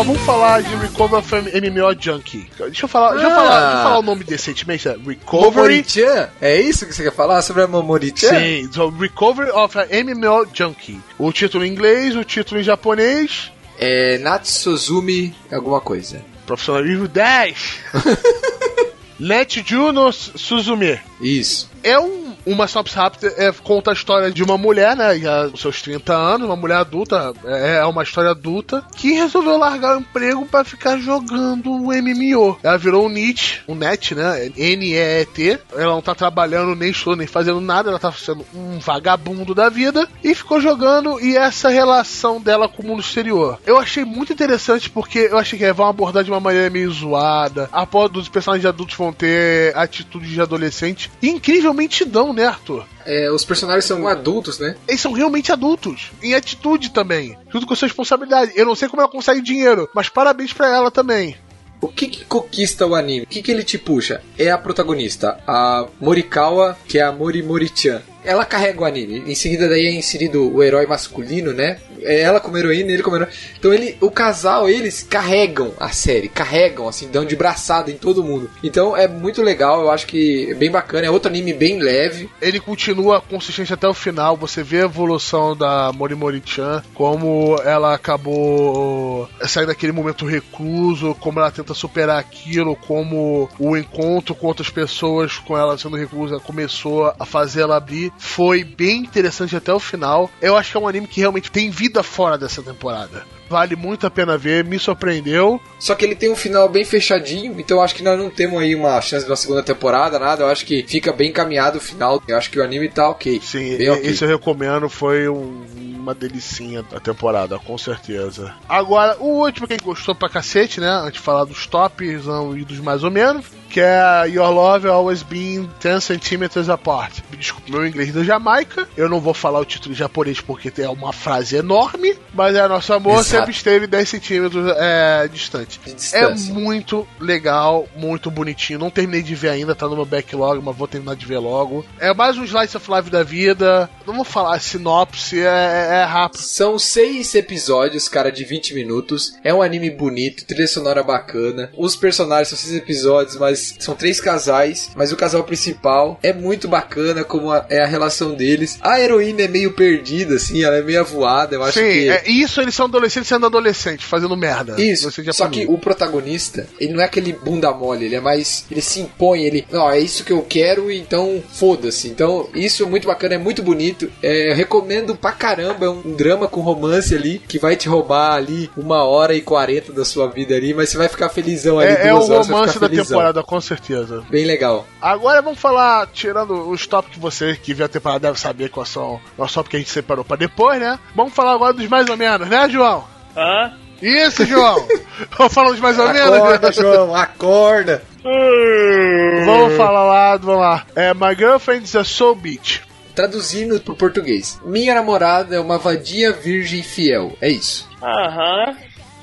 [0.00, 2.48] う Vamos falar de Recover from MMO Junkie.
[2.58, 3.34] Deixa eu falar, deixa eu Ah.
[3.34, 4.88] falar, deixa eu falar o nome decentemente.
[4.88, 5.54] É Recovery.
[5.54, 6.28] Momori-chan?
[6.40, 8.28] É isso que você quer falar sobre a Momori-chan?
[8.38, 11.00] Sim, so Recovery of a MMO Junkie.
[11.18, 13.52] O título em inglês, o título em japonês.
[13.78, 16.22] É Natsuzumi alguma coisa.
[16.46, 17.56] Profissionalismo 10.
[19.20, 20.98] Let Juno Suzume.
[21.20, 21.68] Isso.
[21.82, 25.56] É um, uma sinopse rápida, é, conta a história de uma mulher, né, já com
[25.56, 30.00] seus 30 anos, uma mulher adulta, é, é uma história adulta, que resolveu largar o
[30.00, 32.58] emprego pra ficar jogando um MMO.
[32.62, 35.58] Ela virou um NET, um NET, né, N-E-E-T.
[35.72, 39.68] Ela não tá trabalhando, nem estudando, nem fazendo nada, ela tá sendo um vagabundo da
[39.68, 43.58] vida, e ficou jogando, e essa relação dela com o mundo exterior.
[43.66, 47.68] Eu achei muito interessante, porque eu achei que vão abordar de uma maneira meio zoada,
[47.72, 52.86] a ponto dos personagens adultos vão ter atitudes de adolescente, incrivelmente dão, né, Arthur?
[53.04, 54.76] É, os personagens são adultos, né?
[54.88, 58.52] Eles são realmente adultos, em atitude também, junto com sua responsabilidade.
[58.54, 61.36] Eu não sei como ela consegue dinheiro, mas parabéns pra ela também.
[61.80, 63.24] O que, que conquista o anime?
[63.24, 64.20] O que, que ele te puxa?
[64.38, 68.02] É a protagonista, a Morikawa, que é a Mori Mori-chan.
[68.22, 69.22] Ela carrega o anime.
[69.26, 71.78] Em seguida daí é inserido o herói masculino, né?
[72.02, 73.28] É ela como heroína, ele como herói.
[73.58, 78.24] Então ele, o casal, eles carregam a série, carregam, assim, dão de braçada em todo
[78.24, 78.50] mundo.
[78.62, 81.06] Então é muito legal, eu acho que é bem bacana.
[81.06, 82.28] É outro anime bem leve.
[82.40, 84.36] Ele continua consistente até o final.
[84.36, 91.50] Você vê a evolução da Morimori-chan, como ela acabou saindo daquele momento recluso, como ela
[91.50, 97.24] tenta superar aquilo, como o encontro com outras pessoas com ela sendo reclusa começou a
[97.24, 98.12] fazer ela abrir.
[98.18, 100.30] Foi bem interessante até o final.
[100.40, 103.24] Eu acho que é um anime que realmente tem vida fora dessa temporada.
[103.48, 105.60] Vale muito a pena ver, me surpreendeu.
[105.78, 108.60] Só que ele tem um final bem fechadinho, então eu acho que nós não temos
[108.60, 110.44] aí uma chance de uma segunda temporada, nada.
[110.44, 112.22] Eu acho que fica bem encaminhado o final.
[112.28, 113.40] Eu acho que o anime tá ok.
[113.42, 114.08] Sim, bem ok.
[114.10, 115.64] esse eu recomendo, foi um-
[116.00, 118.54] uma delicinha da temporada, com certeza.
[118.68, 120.88] Agora, o último que a gostou pra cacete, né?
[120.88, 122.24] Antes de falar dos tops
[122.56, 127.20] e dos mais ou menos, que é Your Love Always Been 10 Centimeters Apart.
[127.38, 130.88] Desculpa, meu inglês da Jamaica, eu não vou falar o título em japonês porque é
[130.88, 133.28] uma frase enorme, mas é nosso amor Exato.
[133.28, 135.80] sempre esteve 10 centímetros é, distante.
[136.12, 138.78] É muito legal, muito bonitinho.
[138.78, 141.84] Não terminei de ver ainda, tá no meu backlog, mas vou terminar de ver logo.
[141.98, 143.88] É mais um slice of life da vida.
[144.04, 146.40] Não vou falar sinopse, é, é rápido.
[146.40, 149.34] São seis episódios, cara, de 20 minutos.
[149.44, 151.70] É um anime bonito, trilha sonora bacana.
[151.76, 154.90] Os personagens são seis episódios, mas são três casais.
[154.96, 158.78] Mas o casal principal é muito bacana, como a- é a relação deles.
[158.80, 161.54] A heroína é meio perdida, assim, ela é meio avoada.
[161.56, 162.08] Eu acho Sim, que.
[162.08, 164.80] é, isso eles são adolescentes sendo adolescentes, fazendo merda.
[164.80, 168.64] Isso, só que o protagonista, ele não é aquele bunda mole, ele é mais.
[168.70, 169.66] Ele se impõe, ele.
[169.70, 172.08] Não, é isso que eu quero, então foda-se.
[172.08, 174.10] Então, isso é muito bacana, é muito bonito.
[174.22, 178.32] É, eu recomendo pra caramba, é um drama com romance ali, que vai te roubar
[178.34, 181.90] ali uma hora e quarenta da sua vida ali, mas você vai ficar felizão ali.
[181.92, 183.06] É, é o duas horas, você vai romance da felizão.
[183.06, 184.22] temporada, com certeza.
[184.30, 184.86] Bem legal.
[185.02, 188.90] Agora vamos falar, tirando os tops que você que viu a temporada deve saber quais
[188.90, 190.96] são os tops que a gente separou pra depois, né?
[191.16, 193.04] Vamos falar agora dos mais ou menos, né, João?
[193.36, 193.72] Hã?
[194.00, 194.86] Isso, João!
[195.36, 196.32] Vamos falar dos mais ou menos?
[196.32, 198.02] Acorda, João, acorda!
[199.44, 200.86] Vamos falar lá, vamos lá.
[200.94, 202.82] É, My Girlfriend's a Soul Beach.
[203.16, 204.60] Traduzindo pro português.
[204.64, 207.32] Minha namorada é uma vadia virgem fiel.
[207.40, 207.88] É isso.
[208.00, 208.76] Aham.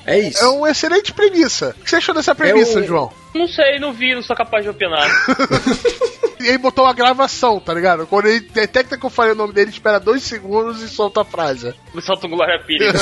[0.08, 0.44] É isso.
[0.44, 1.76] É uma excelente premissa.
[1.80, 3.12] O que você achou dessa premissa, É o- João?
[3.36, 5.08] Não sei, não vi, não sou capaz de opinar.
[6.40, 8.06] E aí botou uma gravação, tá ligado?
[8.06, 11.26] Quando ele detecta que eu falei o nome dele, espera dois segundos e solta a
[11.26, 11.74] frase.
[11.96, 12.94] Me solta um Glória Pires.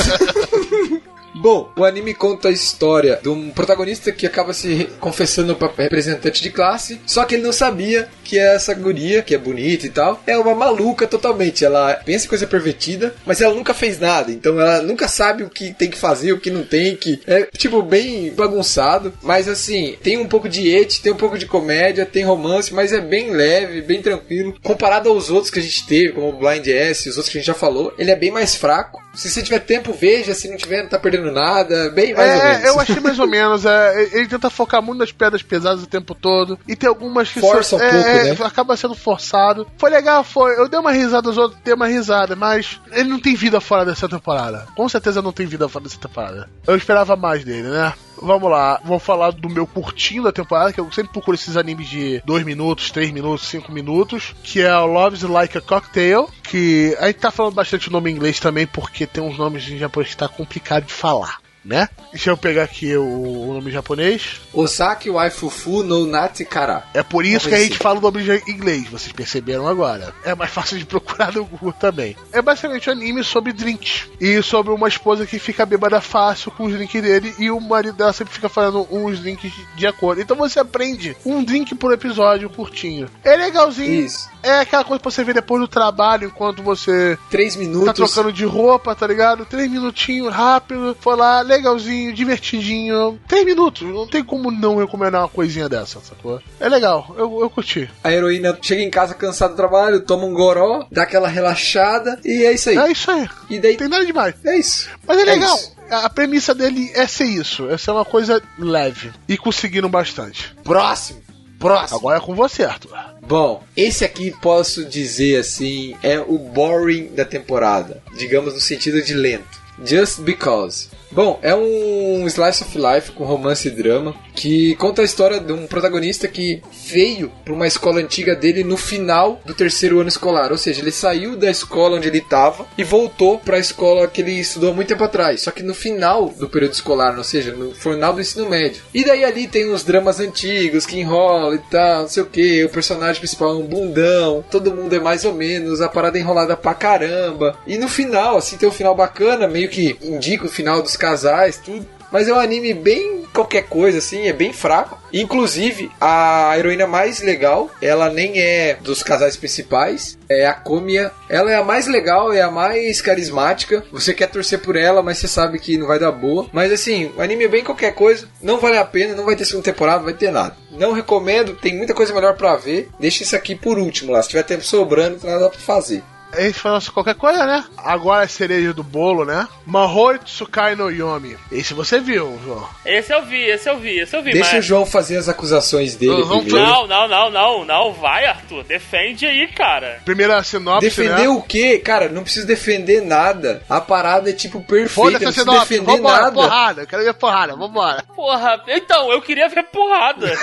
[1.36, 6.42] Bom, o anime conta a história de um protagonista que acaba se confessando para representante
[6.42, 10.22] de classe, só que ele não sabia que essa guria, que é bonita e tal,
[10.26, 11.64] é uma maluca totalmente.
[11.64, 15.50] Ela pensa em coisa pervertida, mas ela nunca fez nada, então ela nunca sabe o
[15.50, 19.96] que tem que fazer, o que não tem, que é tipo bem bagunçado, mas assim,
[20.02, 23.32] tem um pouco de et, tem um pouco de comédia, tem romance, mas é bem
[23.32, 24.56] leve, bem tranquilo.
[24.64, 27.42] Comparado aos outros que a gente teve, como o Blind S, os outros que a
[27.42, 29.04] gente já falou, ele é bem mais fraco.
[29.14, 32.44] Se você tiver tempo, veja, se não tiver, não tá perdendo nada, bem mais ou
[32.44, 32.64] menos.
[32.66, 33.66] É, eu achei mais ou menos.
[33.66, 36.60] é, ele tenta focar muito nas pedras pesadas o tempo todo.
[36.68, 38.38] E tem algumas que Força são- um é, pouco, é, né?
[38.46, 39.68] acaba sendo forçado.
[39.78, 40.58] Foi legal, foi.
[40.58, 43.86] Eu dei uma risada, os outros dei uma risada, mas ele não tem vida fora
[43.86, 44.68] dessa temporada.
[44.76, 46.50] Com certeza não tem vida fora dessa temporada.
[46.66, 47.94] Eu esperava mais dele, né?
[48.22, 51.90] Vamos lá, vou falar do meu curtinho da temporada, que eu sempre procuro esses animes
[51.90, 56.96] de 2 minutos, 3 minutos, 5 minutos, que é o Love's Like a Cocktail, que
[57.00, 59.78] a gente tá falando bastante o nome em inglês também, porque tem uns nomes em
[59.78, 61.90] japonês que tá complicado de falar, né?
[62.12, 64.40] Deixa eu pegar aqui o, o nome japonês.
[64.54, 66.84] Osaki Waifufu no Nati Kara.
[66.94, 70.14] É por isso que a gente fala o nome em inglês, vocês perceberam agora.
[70.24, 72.16] É mais fácil de procurar no Google também.
[72.32, 74.08] É basicamente um anime sobre drinks.
[74.22, 77.98] E sobre uma esposa que fica bêbada fácil com os drinks dele e o marido
[77.98, 80.22] dela sempre fica fazendo uns drinks de acordo.
[80.22, 83.10] Então você aprende um drink por episódio curtinho.
[83.24, 84.06] É legalzinho.
[84.06, 84.30] Isso.
[84.46, 87.94] É aquela coisa pra você ver depois do trabalho, enquanto você Três tá minutos.
[87.96, 89.46] trocando de roupa, tá ligado?
[89.46, 90.96] Três minutinhos, rápido.
[91.00, 93.20] Foi lá, legalzinho, divertidinho.
[93.28, 93.82] Três minutos.
[93.88, 96.40] Não tem como não recomendar uma coisinha dessa, sacou?
[96.60, 97.14] É legal.
[97.18, 97.90] Eu, eu curti.
[98.04, 102.44] A heroína chega em casa cansada do trabalho, toma um goró, dá aquela relaxada e
[102.46, 102.78] é isso aí.
[102.78, 103.28] É isso aí.
[103.50, 104.36] E daí Não tem nada demais.
[104.46, 104.90] é isso.
[105.08, 105.56] Mas é legal.
[105.56, 105.74] isso.
[105.90, 107.70] A a premissa dele é ser isso.
[107.70, 109.12] É ser uma coisa leve.
[109.28, 110.56] E conseguiram bastante.
[110.64, 111.22] Próximo.
[111.66, 112.00] Próximo.
[112.00, 112.96] Agora é com você, Arthur.
[113.22, 118.02] Bom, esse aqui posso dizer assim, é o boring da temporada.
[118.18, 119.66] Digamos no sentido de lento.
[119.84, 120.90] Just Because.
[121.12, 125.54] Bom, é um slice of life com romance e drama que conta a história de
[125.54, 130.52] um protagonista que veio para uma escola antiga dele no final do terceiro ano escolar,
[130.52, 134.22] ou seja, ele saiu da escola onde ele estava e voltou para a escola que
[134.22, 137.54] ele estudou há muito tempo atrás, só que no final do período escolar, ou seja,
[137.54, 138.84] no final do ensino médio.
[138.94, 142.66] E daí ali tem os dramas antigos que enrola e tal, não sei o que,
[142.66, 146.22] o personagem principal é um bundão, todo mundo é mais ou menos, a parada é
[146.22, 147.58] enrolada pra caramba.
[147.66, 151.58] E no final, assim, tem um final bacana, meio que indica o final dos casais,
[151.58, 151.95] tudo.
[152.16, 154.98] Mas é um anime bem qualquer coisa, assim, é bem fraco.
[155.12, 161.12] Inclusive, a heroína mais legal, ela nem é dos casais principais, é a Komiya.
[161.28, 163.84] Ela é a mais legal, é a mais carismática.
[163.92, 166.48] Você quer torcer por ela, mas você sabe que não vai dar boa.
[166.54, 169.44] Mas assim, o anime é bem qualquer coisa, não vale a pena, não vai ter
[169.44, 170.56] segunda temporada, não vai ter nada.
[170.72, 172.88] Não recomendo, tem muita coisa melhor pra ver.
[172.98, 176.02] Deixa isso aqui por último lá, se tiver tempo sobrando, tem nada pra fazer.
[176.38, 177.64] A gente assim, qualquer coisa, né?
[177.78, 179.48] Agora a cereja do bolo, né?
[179.66, 181.38] Mahou Tsukai no Yomi.
[181.52, 182.68] Esse você viu, João.
[182.86, 184.66] Esse eu vi, esse eu vi, esse eu vi, Deixa o mas...
[184.66, 186.58] João fazer as acusações dele primeiro.
[186.58, 190.02] Não, não, não, não, não, vai, Arthur, defende aí, cara.
[190.04, 191.30] Primeira sinopse, Defender né?
[191.30, 191.80] o quê?
[191.80, 193.64] Cara, não precisa defender nada.
[193.70, 195.70] A parada é tipo perfeita, Foda-se não a precisa sinopse.
[195.70, 196.32] defender Vambora, nada.
[196.34, 196.82] porrada.
[196.84, 198.04] Eu quero ver porrada, vambora.
[198.16, 200.32] Porra, então, eu queria ver porrada.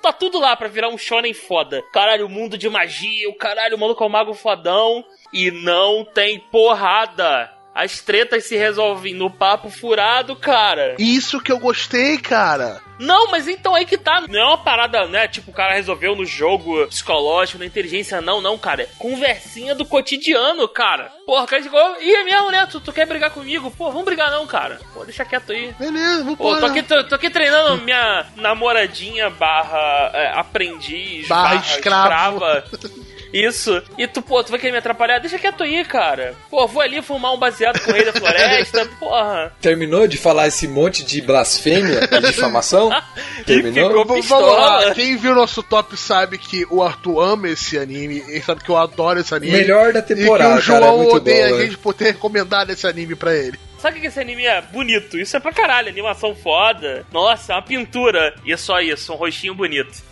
[0.00, 1.82] tá tudo lá pra virar um shonen foda.
[1.92, 5.04] Caralho, mundo de magia, o caralho, o maluco é um mago fodão.
[5.32, 7.57] E não tem porrada.
[7.74, 10.96] As tretas se resolvem no papo furado, cara.
[10.98, 12.80] Isso que eu gostei, cara.
[12.98, 14.24] Não, mas então aí que tá.
[14.28, 15.28] Não é uma parada, né?
[15.28, 18.82] Tipo, o cara resolveu no jogo psicológico, na inteligência, não, não, cara.
[18.82, 21.12] É conversinha do cotidiano, cara.
[21.24, 21.96] Porra, o cara chegou.
[22.00, 22.66] Ih, é mesmo, né?
[22.66, 23.70] Tu, tu quer brigar comigo?
[23.70, 24.80] Pô, vamos brigar não, cara.
[24.92, 25.72] Pô, deixa quieto aí.
[25.78, 26.60] Beleza, Pô, vambora.
[26.60, 32.38] tô aqui, tô, tô aqui treinando minha namoradinha barra é, aprendiz, Barra escravo.
[32.44, 32.64] escrava.
[33.32, 33.82] Isso.
[33.96, 35.18] E tu, pô, tu vai querer me atrapalhar?
[35.18, 36.34] Deixa quieto aí, cara.
[36.50, 39.52] Pô, vou ali fumar um baseado com o rei da floresta, porra.
[39.60, 42.90] Terminou de falar esse monte de blasfêmia e difamação?
[43.46, 43.90] Terminou?
[43.90, 44.46] ficou- pistola.
[44.60, 48.62] Vamos lá, quem viu nosso top sabe que o Arthur ama esse anime, ele sabe
[48.62, 49.52] que eu adoro esse anime.
[49.52, 50.92] Melhor da e que temporada, o João cara.
[50.92, 51.54] É odeia bom.
[51.54, 51.64] a né?
[51.64, 53.58] gente por ter recomendado esse anime pra ele.
[53.78, 55.16] Sabe o que esse anime é bonito?
[55.18, 57.06] Isso é pra caralho, animação foda.
[57.12, 58.34] Nossa, é uma pintura.
[58.44, 60.02] E é só isso, um rostinho bonito.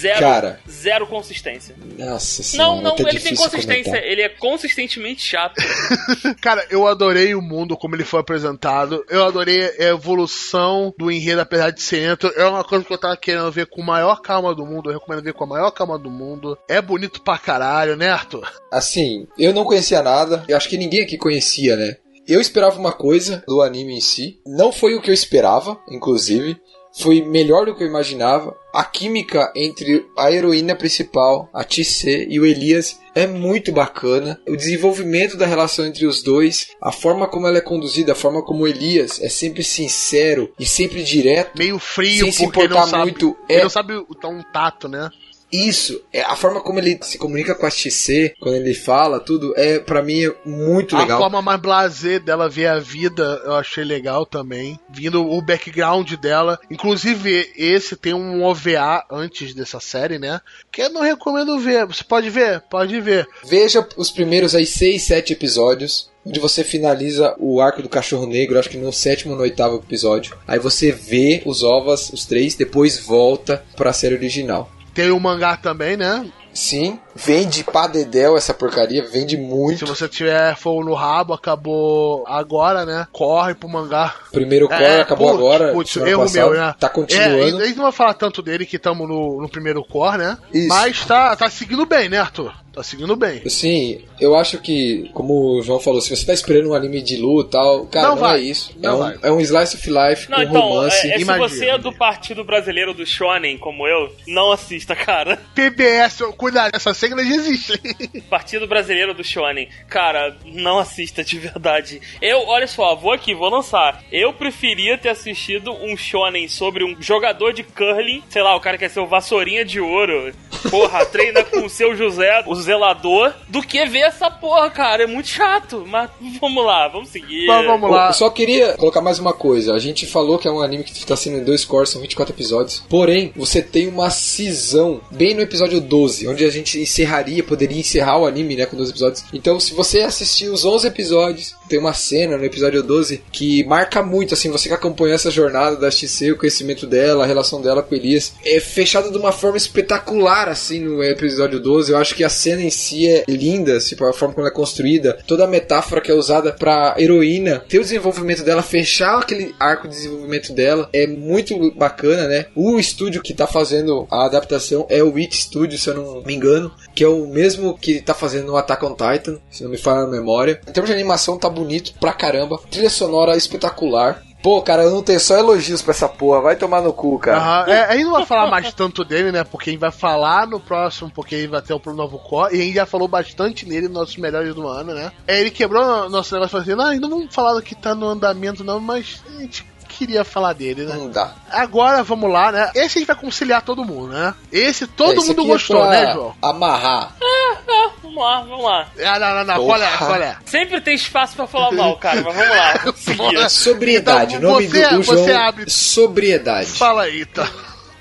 [0.00, 0.60] Zero, Cara.
[0.68, 1.74] zero consistência.
[1.98, 4.04] Nossa senhora, Não, não, tá ele tem consistência, comentar.
[4.10, 5.54] ele é consistentemente chato.
[6.40, 9.04] Cara, eu adorei o mundo como ele foi apresentado.
[9.08, 12.32] Eu adorei a evolução do enredo, apesar de ser lento.
[12.36, 14.90] É uma coisa que eu tava querendo ver com a maior calma do mundo.
[14.90, 16.56] Eu recomendo ver com a maior calma do mundo.
[16.68, 18.50] É bonito pra caralho, né, Arthur?
[18.72, 20.44] Assim, eu não conhecia nada.
[20.48, 21.96] Eu acho que ninguém aqui conhecia, né?
[22.26, 24.38] Eu esperava uma coisa do anime em si.
[24.46, 26.56] Não foi o que eu esperava, inclusive.
[26.98, 28.56] Foi melhor do que eu imaginava.
[28.72, 34.40] A química entre a heroína principal, a TC e o Elias é muito bacana.
[34.48, 38.42] O desenvolvimento da relação entre os dois, a forma como ela é conduzida, a forma
[38.44, 41.56] como o Elias é sempre sincero e sempre direto.
[41.58, 44.88] Meio frio, Sem se ele importar sabe, muito, Ele é- não sabe o tão tato,
[44.88, 45.10] né?
[45.52, 49.52] Isso, é a forma como ele se comunica com a TC, quando ele fala, tudo,
[49.56, 51.18] é para mim é muito A legal.
[51.18, 54.78] forma mais blasé dela ver a vida, eu achei legal também.
[54.88, 56.58] Vindo o background dela.
[56.70, 60.40] Inclusive, esse tem um OVA antes dessa série, né?
[60.70, 61.86] Que eu não recomendo ver.
[61.86, 62.60] Você pode ver?
[62.70, 63.26] Pode ver.
[63.44, 66.08] Veja os primeiros aí 6, 7 episódios.
[66.24, 69.76] Onde você finaliza o arco do cachorro negro, acho que no sétimo ou no oitavo
[69.76, 70.36] episódio.
[70.46, 74.70] Aí você vê os ovas, os três, depois volta pra série original.
[75.00, 76.26] Tem o mangá também, né?
[76.52, 79.86] Sim, vende pra dedéu essa porcaria, vende Se muito.
[79.86, 83.06] você tiver fogo no rabo, acabou agora, né?
[83.12, 84.14] Corre pro mangá.
[84.32, 86.74] Primeiro É, acabou putz, agora, putz, erro meu, né?
[86.78, 87.62] tá É, continuando.
[87.62, 90.38] a gente não vai falar tanto dele que estamos no, no primeiro core, né?
[90.52, 90.68] Isso.
[90.68, 92.52] Mas tá, tá seguindo bem, né, Arthur?
[92.72, 93.42] Tá seguindo bem.
[93.48, 97.16] Sim, eu acho que, como o João falou, se você tá esperando um anime de
[97.16, 98.72] luta e tal, cara, Não não, vai, é isso.
[98.78, 99.18] não é, um, vai.
[99.22, 101.10] é um slice of life Não, com então, romance.
[101.10, 105.36] é, é, se você é do partido brasileiro do Shonen, como eu, não assista, cara.
[105.54, 107.80] PBS, cuidado, essas siglas existem.
[108.30, 109.68] Partido Brasileiro do Shonen.
[109.88, 112.00] Cara, não assista de verdade.
[112.22, 114.02] Eu, olha só, vou aqui, vou lançar.
[114.12, 118.78] Eu preferia ter assistido um Shonen sobre um jogador de curling, sei lá, o cara
[118.78, 120.32] quer ser o Vassourinha de Ouro.
[120.70, 125.04] Porra, treina com o seu José, o zelador, do que ver essa porra, cara.
[125.04, 125.84] É muito chato.
[125.86, 127.46] Mas vamos lá, vamos seguir.
[127.46, 128.08] Mas vamos lá.
[128.08, 129.74] Eu só queria colocar mais uma coisa.
[129.74, 132.34] A gente falou que é um anime que tá sendo em dois cores, são 24
[132.34, 132.82] episódios.
[132.88, 138.18] Porém, você tem uma cisão bem no episódio 12, onde a gente encerraria, poderia encerrar
[138.18, 139.24] o anime, né, com 12 episódios.
[139.32, 144.02] Então, se você assistir os 11 episódios, tem uma cena no episódio 12 que marca
[144.02, 147.82] muito, assim, você que acompanhou essa jornada da XC, o conhecimento dela, a relação dela
[147.82, 151.92] com Elias, é fechado de uma forma espetacular, assim, no episódio 12.
[151.92, 154.56] Eu acho que a cena em si é linda, tipo, a forma como ela é
[154.56, 159.54] construída, toda a metáfora que é usada pra heroína, ter o desenvolvimento dela, fechar aquele
[159.60, 162.46] arco de desenvolvimento dela, é muito bacana, né?
[162.56, 166.34] O estúdio que tá fazendo a adaptação é o Witch Studio, se eu não me
[166.34, 169.78] engano, que é o mesmo que tá fazendo o Attack on Titan, se não me
[169.78, 170.60] falha a memória.
[170.66, 174.22] Em termos de animação, tá bonito pra caramba, trilha sonora espetacular.
[174.42, 176.40] Pô, cara, não tenho só elogios pra essa porra.
[176.40, 177.36] Vai tomar no cu, cara.
[177.36, 179.44] Aham, é, a gente não vai falar mais tanto dele, né?
[179.44, 182.56] Porque a gente vai falar no próximo, porque ele vai ter o novo core.
[182.56, 185.12] E a gente já falou bastante nele, nos nossos melhores do ano, né?
[185.26, 188.08] É, ele quebrou nosso negócio falando assim: não, não vamos falar do que tá no
[188.08, 189.69] andamento, não, mas a gente
[190.06, 190.94] queria falar dele, né?
[190.96, 191.32] Não dá.
[191.50, 192.70] Agora vamos lá, né?
[192.74, 194.34] Esse a gente vai conciliar todo mundo, né?
[194.50, 196.34] Esse É, todo isso mundo aqui é gostou, pra né, João?
[196.40, 197.14] Amarrar.
[197.22, 198.86] Ah, vamos lá, vamos lá.
[199.04, 199.66] Ah, não, não, não.
[199.66, 199.96] Qual é?
[199.98, 200.36] Qual é?
[200.46, 203.48] Sempre tem espaço pra falar mal, cara, mas vamos lá.
[203.50, 204.36] Sobriedade.
[204.36, 205.46] Então, nome você- do do você João.
[205.48, 206.70] abre- Sobriedade.
[206.70, 207.48] Fala aí, tá?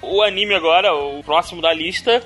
[0.02, 2.24] O anime agora, o próximo da lista,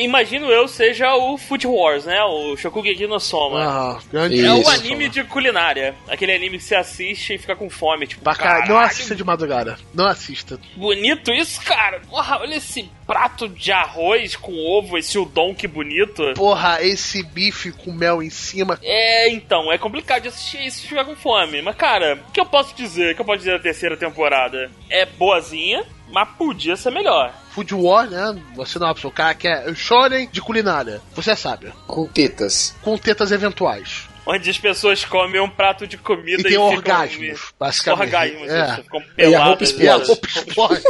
[0.00, 2.22] imagino eu, seja o Food Wars, né?
[2.24, 3.62] O Shokugeki no Soma.
[3.62, 4.68] Ah, grande É Isso.
[4.68, 5.94] o anime de culinária.
[6.08, 9.78] Aquele anime que você assiste e fica com fome, tipo, caralho, não assista de madrugada.
[9.94, 10.58] Não assista.
[10.76, 12.00] bonito isso, cara.
[12.08, 16.32] Porra, olha esse prato de arroz com ovo, esse udon que bonito.
[16.34, 18.78] Porra, esse bife com mel em cima.
[18.82, 21.60] É, então, é complicado de assistir isso se estiver com fome.
[21.62, 23.12] Mas, cara, o que eu posso dizer?
[23.12, 24.70] O que eu posso dizer da terceira temporada?
[24.88, 27.32] É boazinha, mas podia ser melhor.
[27.50, 28.40] Food War, né?
[28.54, 29.10] Você não é uma pessoa.
[29.10, 31.00] O cara quer o shonen de culinária.
[31.14, 31.72] Você sabe.
[31.86, 32.74] Com tetas.
[32.82, 34.08] Com tetas eventuais.
[34.24, 38.02] Onde as pessoas comem um prato de comida E tem ficam- orgasmos, basicamente.
[38.04, 38.76] Orgasmos, É.
[38.76, 39.70] ficam E a roupa peladas.
[39.80, 40.82] E a roupa explode.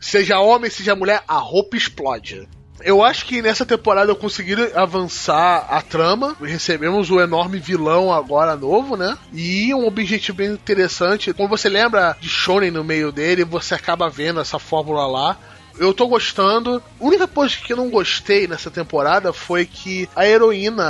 [0.00, 2.48] seja homem, seja mulher, a roupa explode.
[2.80, 6.36] Eu acho que nessa temporada eu consegui avançar a trama.
[6.40, 9.16] Recebemos o enorme vilão agora novo, né?
[9.32, 11.32] E um objetivo bem interessante.
[11.32, 15.38] Quando você lembra de Shonen no meio dele, você acaba vendo essa fórmula lá.
[15.78, 16.82] Eu tô gostando.
[17.00, 20.84] A única coisa que eu não gostei nessa temporada foi que a heroína,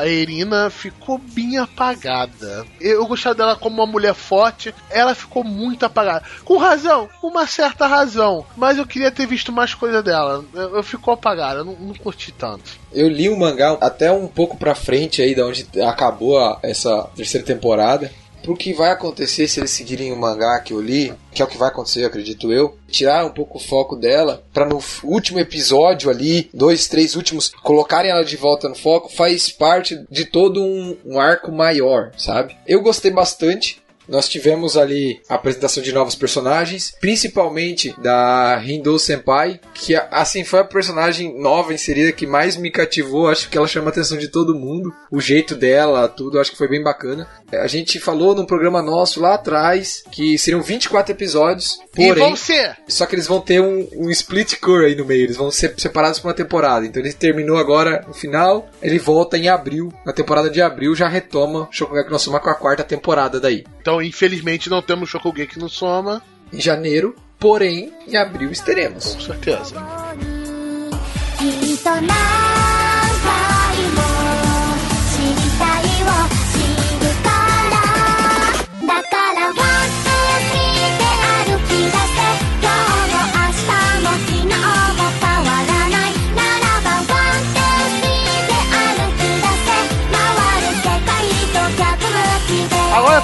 [0.00, 2.66] a Erina, ficou bem apagada.
[2.80, 6.24] Eu gostava dela como uma mulher forte, ela ficou muito apagada.
[6.44, 8.44] Com razão, uma certa razão.
[8.56, 10.44] Mas eu queria ter visto mais coisa dela.
[10.52, 12.64] Eu, eu ficou apagada, eu não, não curti tanto.
[12.92, 17.04] Eu li o mangá até um pouco pra frente aí, da onde acabou a- essa
[17.14, 18.10] terceira temporada.
[18.46, 21.48] Pro que vai acontecer se eles seguirem o mangá que eu li, que é o
[21.48, 26.08] que vai acontecer, acredito eu, tirar um pouco o foco dela, pra no último episódio
[26.08, 30.96] ali, dois, três últimos, colocarem ela de volta no foco, faz parte de todo um,
[31.04, 32.56] um arco maior, sabe?
[32.68, 33.82] Eu gostei bastante.
[34.08, 40.60] Nós tivemos ali a apresentação de novos personagens, principalmente da Hindou Senpai, que assim foi
[40.60, 43.28] a personagem nova inserida que mais me cativou.
[43.28, 44.92] Acho que ela chama a atenção de todo mundo.
[45.10, 47.26] O jeito dela, tudo, acho que foi bem bacana.
[47.52, 52.22] A gente falou num programa nosso lá atrás que seriam 24 episódios, E porém.
[52.24, 52.76] vão ser.
[52.88, 55.74] Só que eles vão ter um, um split core aí no meio, eles vão ser
[55.76, 56.86] separados por uma temporada.
[56.86, 61.08] Então ele terminou agora no final, ele volta em abril, na temporada de abril já
[61.08, 63.64] retoma Shokugeki no Soma com a quarta temporada daí.
[63.80, 66.22] Então, infelizmente, não temos Shokugeki no Soma.
[66.52, 69.14] Em janeiro, porém, em abril estaremos.
[69.14, 69.74] Com certeza.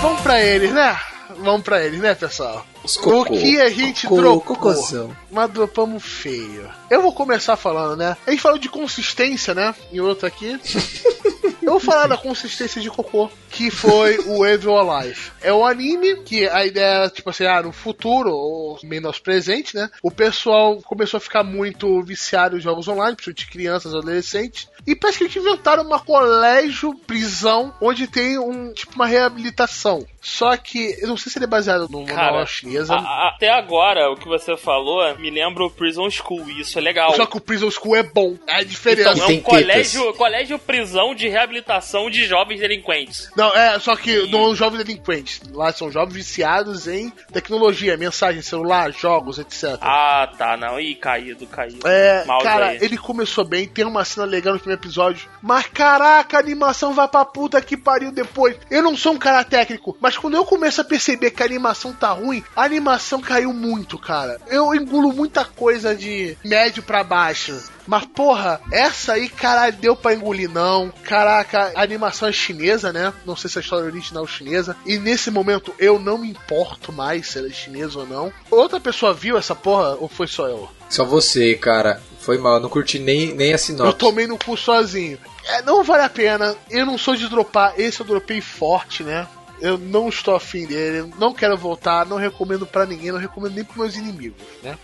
[0.02, 0.98] Vamos pra eles, né?
[1.38, 2.66] Vamos pra eles, né, pessoal?
[2.84, 3.24] Os O cocô.
[3.36, 4.40] que a gente Cocô, dropou?
[4.56, 5.16] cocôzão.
[5.30, 6.68] Mas dropamos feio.
[6.90, 8.16] Eu vou começar falando, né?
[8.26, 9.74] A gente falou de consistência, né?
[9.92, 10.58] Em outro aqui.
[11.62, 15.30] Eu vou falar da consistência de cocô, que foi o Evil Alive.
[15.40, 19.88] É um anime que a ideia, tipo assim, ah, no futuro, ou menos presente, né?
[20.02, 24.68] O pessoal começou a ficar muito viciado em jogos online, principalmente crianças, adolescentes.
[24.84, 30.04] E parece que eles inventaram uma colégio, prisão, onde tem um, tipo, uma reabilitação.
[30.20, 32.46] Só que, eu não sei se ele é baseado no Cara, manual
[32.78, 36.78] a- a- até agora, o que você falou me lembra o Prison School, e isso
[36.78, 37.14] é legal.
[37.14, 38.36] Só que o Prison School é bom.
[38.46, 39.12] É a diferença.
[39.12, 43.30] Então, é um colégio, colégio prisão de reabilitação de jovens delinquentes.
[43.36, 45.40] Não, é, só que não são jovens delinquentes.
[45.52, 49.78] Lá são jovens viciados em tecnologia, mensagem, celular, jogos, etc.
[49.80, 50.78] Ah, tá, não.
[50.80, 51.86] Ih, caído, caído.
[51.86, 52.78] É, Mal cara, aí.
[52.80, 57.08] ele começou bem, tem uma cena legal no primeiro episódio, mas caraca, a animação vai
[57.08, 58.56] pra puta que pariu depois.
[58.70, 61.92] Eu não sou um cara técnico, mas quando eu começo a perceber que a animação
[61.92, 64.40] tá ruim, a animação caiu muito, cara.
[64.46, 67.60] Eu engulo muita coisa de médio pra baixo.
[67.86, 70.92] Mas porra, essa aí, caralho, deu pra engolir não.
[71.02, 73.12] Caraca, a animação é chinesa, né?
[73.26, 74.76] Não sei se a história original é chinesa.
[74.86, 78.32] E nesse momento eu não me importo mais se ela é chinesa ou não.
[78.48, 80.70] Outra pessoa viu essa porra ou foi só eu?
[80.88, 82.00] Só você, cara.
[82.20, 83.98] Foi mal, eu não curti nem, nem a Eu sinopse.
[83.98, 85.18] tomei no cu sozinho.
[85.44, 86.54] É, não vale a pena.
[86.70, 87.74] Eu não sou de dropar.
[87.76, 89.26] Esse eu dropei forte, né?
[89.62, 91.12] Eu não estou afim dele.
[91.18, 92.04] Não quero voltar.
[92.04, 93.12] Não recomendo pra ninguém.
[93.12, 94.76] Não recomendo nem pros meus inimigos, né?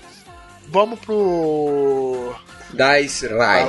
[0.69, 2.33] Vamos pro.
[2.73, 3.67] Dice Rai.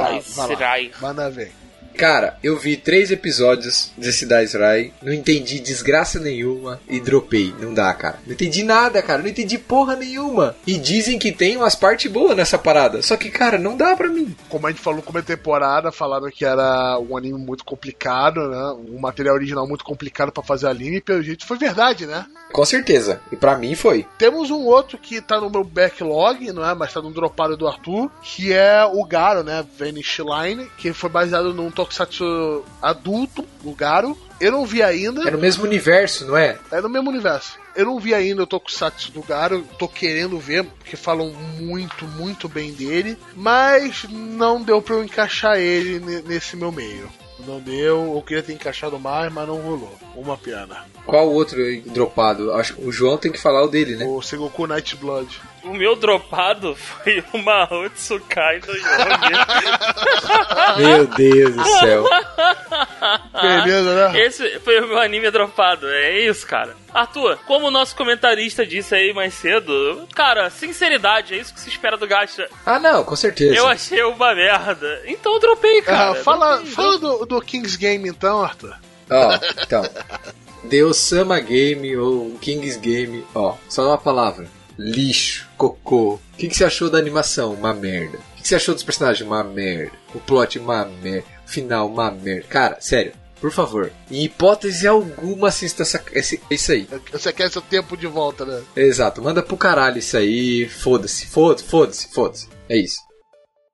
[1.02, 1.52] Manda ver.
[2.00, 7.54] Cara, eu vi três episódios desse Dice Rai, não entendi desgraça nenhuma e dropei.
[7.60, 8.18] Não dá, cara.
[8.26, 9.22] Não entendi nada, cara.
[9.22, 10.56] Não entendi porra nenhuma.
[10.66, 13.02] E dizem que tem umas partes boas nessa parada.
[13.02, 14.34] Só que, cara, não dá pra mim.
[14.48, 18.78] Como a gente falou como é temporada, falaram que era um anime muito complicado, né?
[18.90, 22.26] Um material original muito complicado pra fazer anime, e pelo jeito foi verdade, né?
[22.52, 23.22] Com certeza.
[23.32, 24.06] E pra mim foi.
[24.18, 26.74] Temos um outro que tá no meu backlog, não é?
[26.74, 29.66] Mas tá no dropado do Arthur, que é o Garo, né?
[29.78, 34.18] Vanish Line, que foi baseado num tokusatsu adulto, o Garo.
[34.42, 35.28] Eu não vi ainda.
[35.28, 36.58] É no mesmo universo, não é?
[36.72, 37.58] É no mesmo universo.
[37.76, 42.50] Eu não vi ainda o Tokusatsu do Garo, tô querendo ver, porque falam muito, muito
[42.50, 47.10] bem dele, mas não deu pra eu encaixar ele ne- nesse meu meio.
[47.48, 49.96] Não deu, eu queria ter encaixado mais, mas não rolou.
[50.16, 50.86] Uma pena.
[51.06, 52.52] Qual outro dropado?
[52.54, 54.06] Acho que o João tem que falar o dele, né?
[54.06, 55.40] O Sengoku Night Blood.
[55.64, 58.88] O meu dropado foi o Mahotsukai do Yogi.
[60.78, 62.06] Meu Deus do céu.
[63.42, 64.20] Beleza, né?
[64.26, 65.88] Esse foi o meu anime dropado.
[65.88, 66.76] É isso, cara.
[66.94, 71.70] Arthur, como o nosso comentarista disse aí mais cedo, cara, sinceridade, é isso que se
[71.70, 72.48] espera do Gacha.
[72.66, 73.56] Ah, não, com certeza.
[73.56, 75.02] Eu achei uma merda.
[75.06, 76.12] Então eu dropei, cara.
[76.12, 78.76] Ah, fala Dropei, fala do, do King's Game então, Arthur.
[79.10, 79.84] Ó, então.
[80.64, 84.48] Deus Sama Game ou King's Game, ó, só uma palavra.
[84.78, 86.14] Lixo, cocô.
[86.14, 87.54] O que, que você achou da animação?
[87.54, 88.18] Uma merda.
[88.18, 89.28] O que, que você achou dos personagens?
[89.28, 89.92] Uma merda.
[90.16, 91.28] O plot, uma merda.
[91.46, 92.48] O final, uma merda.
[92.48, 93.92] Cara, sério, por favor.
[94.10, 96.88] Em hipótese alguma, assista essa, esse, isso aí.
[97.12, 98.64] Você quer seu tempo de volta, né?
[98.76, 100.68] Exato, manda pro caralho isso aí.
[100.70, 102.48] Foda-se, foda-se, foda-se, foda-se.
[102.70, 102.98] É isso.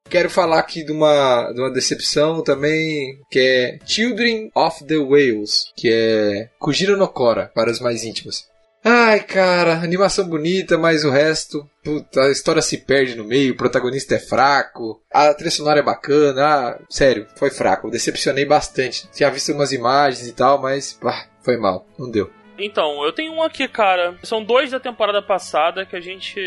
[0.07, 5.65] Quero falar aqui de uma, de uma decepção também, que é Children of the Whales,
[5.75, 8.45] que é Kujiro no Kora, para os mais íntimos.
[8.87, 13.57] Ai, cara, animação bonita, mas o resto, puta, a história se perde no meio, o
[13.57, 19.09] protagonista é fraco, a trilha sonora é bacana, ah, sério, foi fraco, decepcionei bastante.
[19.11, 22.29] Tinha visto umas imagens e tal, mas, pá, foi mal, não deu.
[22.59, 24.17] Então, eu tenho um aqui, cara.
[24.23, 26.39] São dois da temporada passada que a gente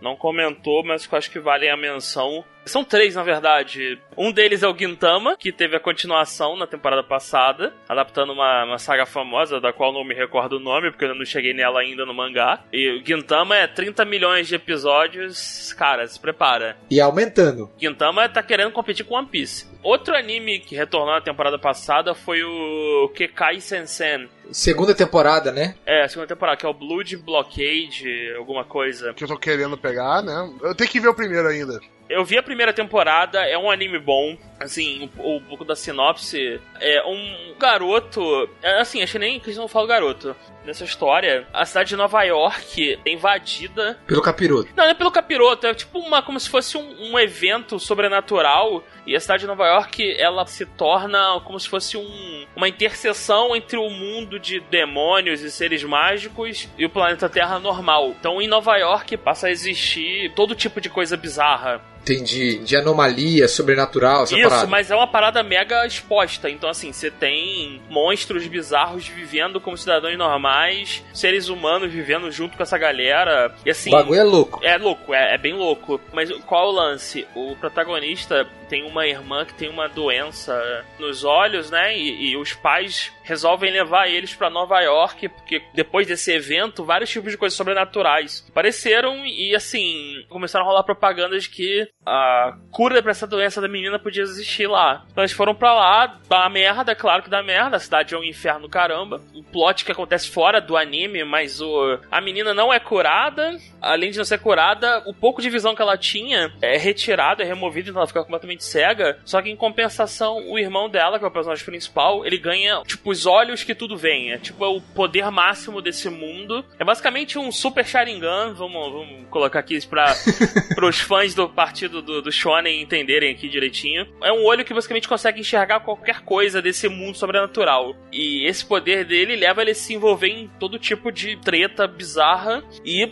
[0.00, 2.44] não comentou, mas que eu acho que valem a menção.
[2.70, 3.98] São três, na verdade.
[4.16, 8.78] Um deles é o Gintama, que teve a continuação na temporada passada, adaptando uma, uma
[8.78, 12.06] saga famosa, da qual não me recordo o nome, porque eu não cheguei nela ainda
[12.06, 12.62] no mangá.
[12.72, 15.72] E o Gintama é 30 milhões de episódios.
[15.72, 16.76] Cara, se prepara.
[16.88, 17.68] E aumentando.
[17.76, 19.66] Gintama tá querendo competir com One Piece.
[19.82, 24.28] Outro anime que retornou na temporada passada foi o Kekai Sensen.
[24.52, 25.74] Segunda temporada, né?
[25.84, 29.12] É, a segunda temporada, que é o Blood Blockade, alguma coisa.
[29.14, 30.52] Que eu tô querendo pegar, né?
[30.62, 31.80] Eu tenho que ver o primeiro ainda.
[32.10, 34.36] Eu vi a primeira temporada, é um anime bom.
[34.58, 36.60] Assim, um, um pouco da sinopse.
[36.80, 38.50] É um garoto.
[38.60, 40.34] é, Assim, achei nem que eles não falam garoto.
[40.64, 44.68] Nessa história, a cidade de Nova York é invadida Pelo capiroto.
[44.76, 48.84] não, não é pelo capiroto, é tipo uma como se fosse um, um evento sobrenatural
[49.06, 53.56] e a cidade de Nova York ela se torna como se fosse um, uma interseção
[53.56, 58.10] entre o mundo de demônios e seres mágicos e o planeta Terra normal.
[58.20, 61.80] Então em Nova York passa a existir todo tipo de coisa bizarra.
[62.02, 62.58] Entendi.
[62.58, 64.66] De anomalia, sobrenatural, essa Isso, parada.
[64.66, 66.50] mas é uma parada mega exposta.
[66.50, 72.62] Então, assim, você tem monstros bizarros vivendo como cidadãos normais, seres humanos vivendo junto com
[72.62, 73.54] essa galera.
[73.64, 73.90] E assim.
[73.90, 74.60] O bagulho é louco.
[74.62, 76.00] É louco, é, é bem louco.
[76.12, 77.26] Mas qual é o lance?
[77.34, 81.96] O protagonista tem uma irmã que tem uma doença nos olhos, né?
[81.96, 87.08] E, e os pais resolvem levar eles pra Nova York, porque depois desse evento, vários
[87.08, 93.00] tipos de coisas sobrenaturais apareceram e, assim, começaram a rolar propagandas de que a cura
[93.00, 95.04] pra essa doença da menina podia existir lá.
[95.12, 98.24] Então eles foram pra lá, dá merda, claro que dá merda, a cidade é um
[98.24, 99.20] inferno caramba.
[99.32, 104.10] O plot que acontece fora do anime, mas o a menina não é curada, além
[104.10, 107.90] de não ser curada, o pouco de visão que ela tinha é retirado, é removido,
[107.90, 109.18] então ela fica completamente cega.
[109.24, 113.10] Só que em compensação, o irmão dela, que é o personagem principal, ele ganha, tipo,
[113.10, 114.32] os olhos que tudo vem.
[114.32, 116.64] É tipo é o poder máximo desse mundo.
[116.78, 120.14] É basicamente um super Sharingan, vamos, vamos colocar aqui pra,
[120.74, 124.06] pros fãs do partido do, do Shonen entenderem aqui direitinho.
[124.22, 127.94] É um olho que basicamente consegue enxergar qualquer coisa desse mundo sobrenatural.
[128.12, 132.62] E esse poder dele leva ele a se envolver em todo tipo de treta bizarra.
[132.84, 133.06] E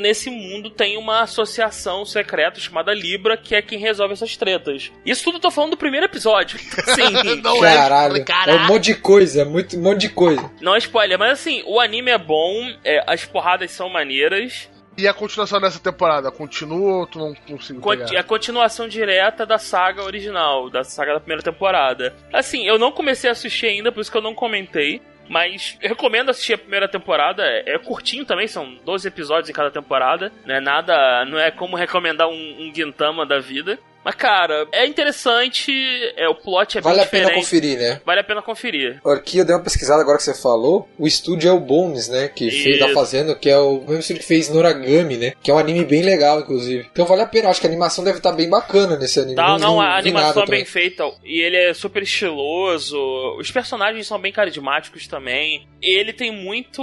[0.00, 4.92] nesse mundo tem uma associação secreta chamada Libra, que é quem resolve essas tretas.
[5.04, 6.58] Isso tudo eu tô falando do primeiro episódio.
[6.94, 7.40] Sim.
[7.42, 8.16] Não Caralho.
[8.16, 8.20] é,
[8.52, 10.50] É um monte de coisa, é muito, um monte de coisa.
[10.60, 14.68] Não é spoiler, mas assim, o anime é bom, é, as porradas são maneiras.
[14.96, 16.30] E a continuação dessa temporada?
[16.30, 18.14] Continua ou tu não consigo Conti- pegar?
[18.14, 22.14] É a continuação direta da saga original, da saga da primeira temporada.
[22.32, 25.00] Assim, eu não comecei a assistir ainda, por isso que eu não comentei.
[25.28, 27.42] Mas eu recomendo assistir a primeira temporada.
[27.42, 30.30] É, é curtinho também, são 12 episódios em cada temporada.
[30.44, 31.24] Não é nada.
[31.24, 33.78] Não é como recomendar um, um Gintama da vida.
[34.04, 35.72] Mas, cara, é interessante.
[36.16, 37.44] É, o plot é Vale bem a pena diferente.
[37.44, 38.00] conferir, né?
[38.04, 39.00] Vale a pena conferir.
[39.04, 40.88] Aqui eu dei uma pesquisada agora que você falou.
[40.98, 42.28] O estúdio é o Bones, né?
[42.28, 42.86] Que fez Isso.
[42.86, 45.32] tá fazendo, que é o mesmo estúdio que fez Noragami, né?
[45.42, 46.86] Que é um anime bem legal, inclusive.
[46.92, 47.48] Então vale a pena.
[47.48, 49.36] Acho que a animação deve estar bem bacana nesse anime.
[49.36, 50.64] Não, não, a animação é bem também.
[50.64, 52.98] feita e ele é super estiloso.
[53.38, 55.66] Os personagens são bem carismáticos também.
[55.86, 56.82] Ele tem muito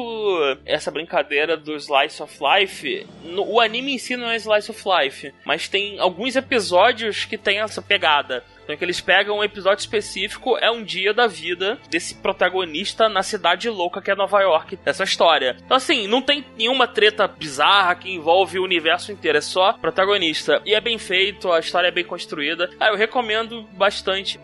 [0.65, 3.07] essa brincadeira do Slice of Life.
[3.23, 7.37] No- o anime em si não é Slice of Life, mas tem alguns episódios que
[7.37, 8.43] tem essa pegada.
[8.63, 13.23] Então que eles pegam um episódio específico, é um dia da vida desse protagonista na
[13.23, 15.57] cidade louca que é Nova York, dessa história.
[15.65, 20.61] Então assim, não tem nenhuma treta bizarra que envolve o universo inteiro, é só protagonista.
[20.63, 22.69] E é bem feito, a história é bem construída.
[22.79, 24.39] Ah, eu recomendo bastante.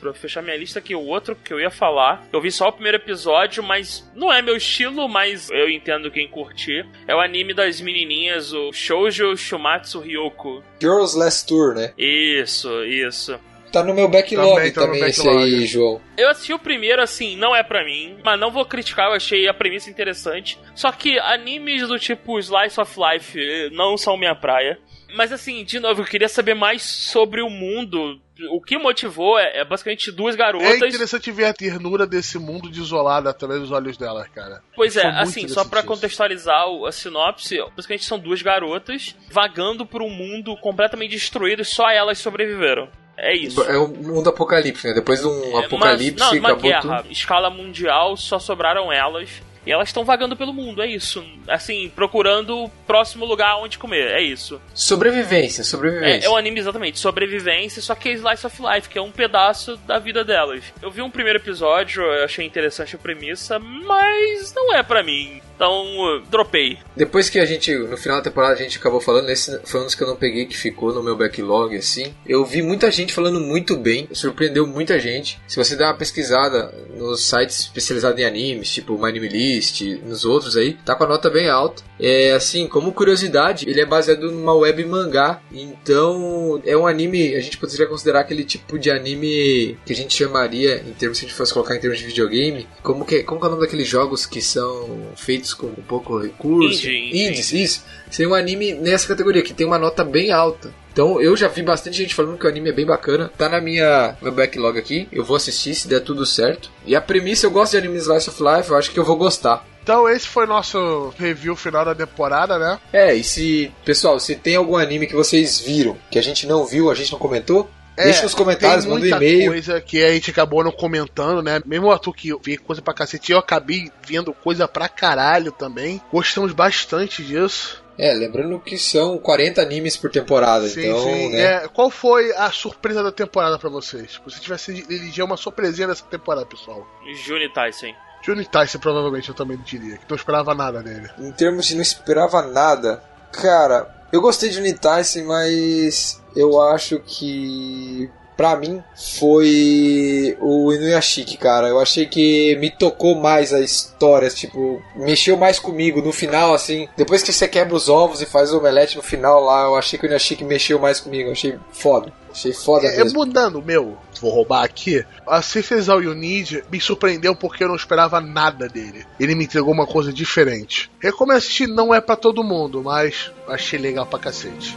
[0.00, 2.72] Pra fechar minha lista aqui, o outro que eu ia falar, eu vi só o
[2.72, 6.86] primeiro episódio, mas não é meu estilo, mas eu entendo quem curtir.
[7.06, 10.62] É o anime das menininhas, o Shoujo Shumatsu Ryoko.
[10.80, 11.92] Girls Last Tour, né?
[11.96, 13.38] Isso, isso.
[13.72, 15.44] Tá no meu backlog Também também, tá esse backlog.
[15.44, 16.00] aí, João.
[16.16, 19.46] Eu assisti o primeiro, assim, não é pra mim, mas não vou criticar, eu achei
[19.48, 20.58] a premissa interessante.
[20.74, 24.78] Só que animes do tipo Slice of Life eh, não são minha praia.
[25.14, 28.20] Mas assim, de novo, eu queria saber mais sobre o mundo.
[28.50, 30.70] O que motivou é, é basicamente duas É garotas.
[30.94, 34.62] interessante ver a ternura desse mundo desolado através dos olhos delas, cara.
[34.74, 35.86] Pois é, assim, só isso.
[35.86, 41.88] contextualizar a sinopse, basicamente são duas garotas vagando por um mundo completamente destruído e só
[41.90, 42.88] elas sobreviveram.
[43.18, 43.62] É isso.
[43.62, 44.94] É um mundo apocalipse, né?
[44.94, 47.12] Depois de um É, apocalipse, uma, não, uma acabou guerra, tudo.
[47.12, 49.30] escala mundial, só sobraram elas.
[49.64, 51.24] E elas estão vagando pelo mundo, é isso.
[51.48, 54.60] Assim, procurando o próximo lugar onde comer, é isso.
[54.72, 56.24] Sobrevivência, É, sobrevivência.
[56.24, 59.76] é um anime exatamente, sobrevivência, só que é Slice of Life, que é um pedaço
[59.78, 60.62] da vida delas.
[60.80, 65.42] Eu vi um primeiro episódio, eu achei interessante a premissa, mas não é pra mim.
[65.56, 66.78] Então, dropei.
[66.94, 69.84] Depois que a gente, no final da temporada, a gente acabou falando, esse foi um
[69.84, 72.14] dos que eu não peguei, que ficou no meu backlog, assim.
[72.26, 75.40] Eu vi muita gente falando muito bem, surpreendeu muita gente.
[75.48, 80.24] Se você der uma pesquisada nos sites especializados em animes, tipo My Anime List, nos
[80.24, 81.82] outros aí, tá com a nota bem alta.
[81.98, 87.40] É assim, como curiosidade, ele é baseado numa web mangá, então é um anime, a
[87.40, 91.28] gente poderia considerar aquele tipo de anime que a gente chamaria, em termos, se a
[91.28, 93.88] gente fosse colocar em termos de videogame, como que, como que é o nome daqueles
[93.88, 96.86] jogos que são feitos com pouco recurso?
[96.86, 97.26] Indie, indie.
[97.28, 97.84] Indies, isso.
[98.10, 100.72] Seria um anime nessa categoria, que tem uma nota bem alta.
[100.92, 103.30] Então eu já vi bastante gente falando que o anime é bem bacana.
[103.36, 105.06] Tá na minha meu backlog aqui.
[105.12, 106.70] Eu vou assistir se der tudo certo.
[106.86, 109.16] E a premissa, eu gosto de anime Slice of Life, eu acho que eu vou
[109.16, 109.62] gostar.
[109.82, 112.78] Então esse foi nosso review final da temporada, né?
[112.92, 113.70] É, e se.
[113.84, 117.12] Pessoal, se tem algum anime que vocês viram, que a gente não viu, a gente
[117.12, 117.70] não comentou,
[118.04, 119.50] deixa nos comentários, É, tem manda um muita e-mail.
[119.50, 121.60] coisa que a gente acabou não comentando, né?
[121.64, 126.00] Mesmo o Arthur que vê coisa pra cacete, eu acabei vendo coisa pra caralho também.
[126.12, 127.82] Gostamos bastante disso.
[127.98, 131.32] É, lembrando que são 40 animes por temporada, Sim, então, sim.
[131.32, 131.40] né?
[131.64, 134.12] É, qual foi a surpresa da temporada pra vocês?
[134.12, 136.86] Se você tivesse de eleger uma surpresinha dessa temporada, pessoal.
[137.24, 137.94] Juni Tyson.
[138.22, 139.98] Johnny Tyson, provavelmente, eu também diria.
[139.98, 141.08] Que não esperava nada dele.
[141.18, 143.00] Em termos de não esperava nada,
[143.30, 151.68] cara, eu gostei de Unityson, mas eu acho que pra mim foi o Inuyashiki, cara.
[151.68, 156.88] Eu achei que me tocou mais a história, tipo, mexeu mais comigo no final, assim.
[156.96, 159.98] Depois que você quebra os ovos e faz o omelete no final lá, eu achei
[159.98, 161.28] que o Inuyashiki mexeu mais comigo.
[161.28, 162.12] Eu achei foda.
[162.30, 163.18] Achei foda É, mesmo.
[163.20, 165.02] mudando o meu, vou roubar aqui.
[165.26, 169.06] A Cifesal Unid me surpreendeu porque eu não esperava nada dele.
[169.18, 170.90] Ele me entregou uma coisa diferente.
[171.00, 174.76] Recomendo assistir, não é pra todo mundo, mas achei legal pra cacete.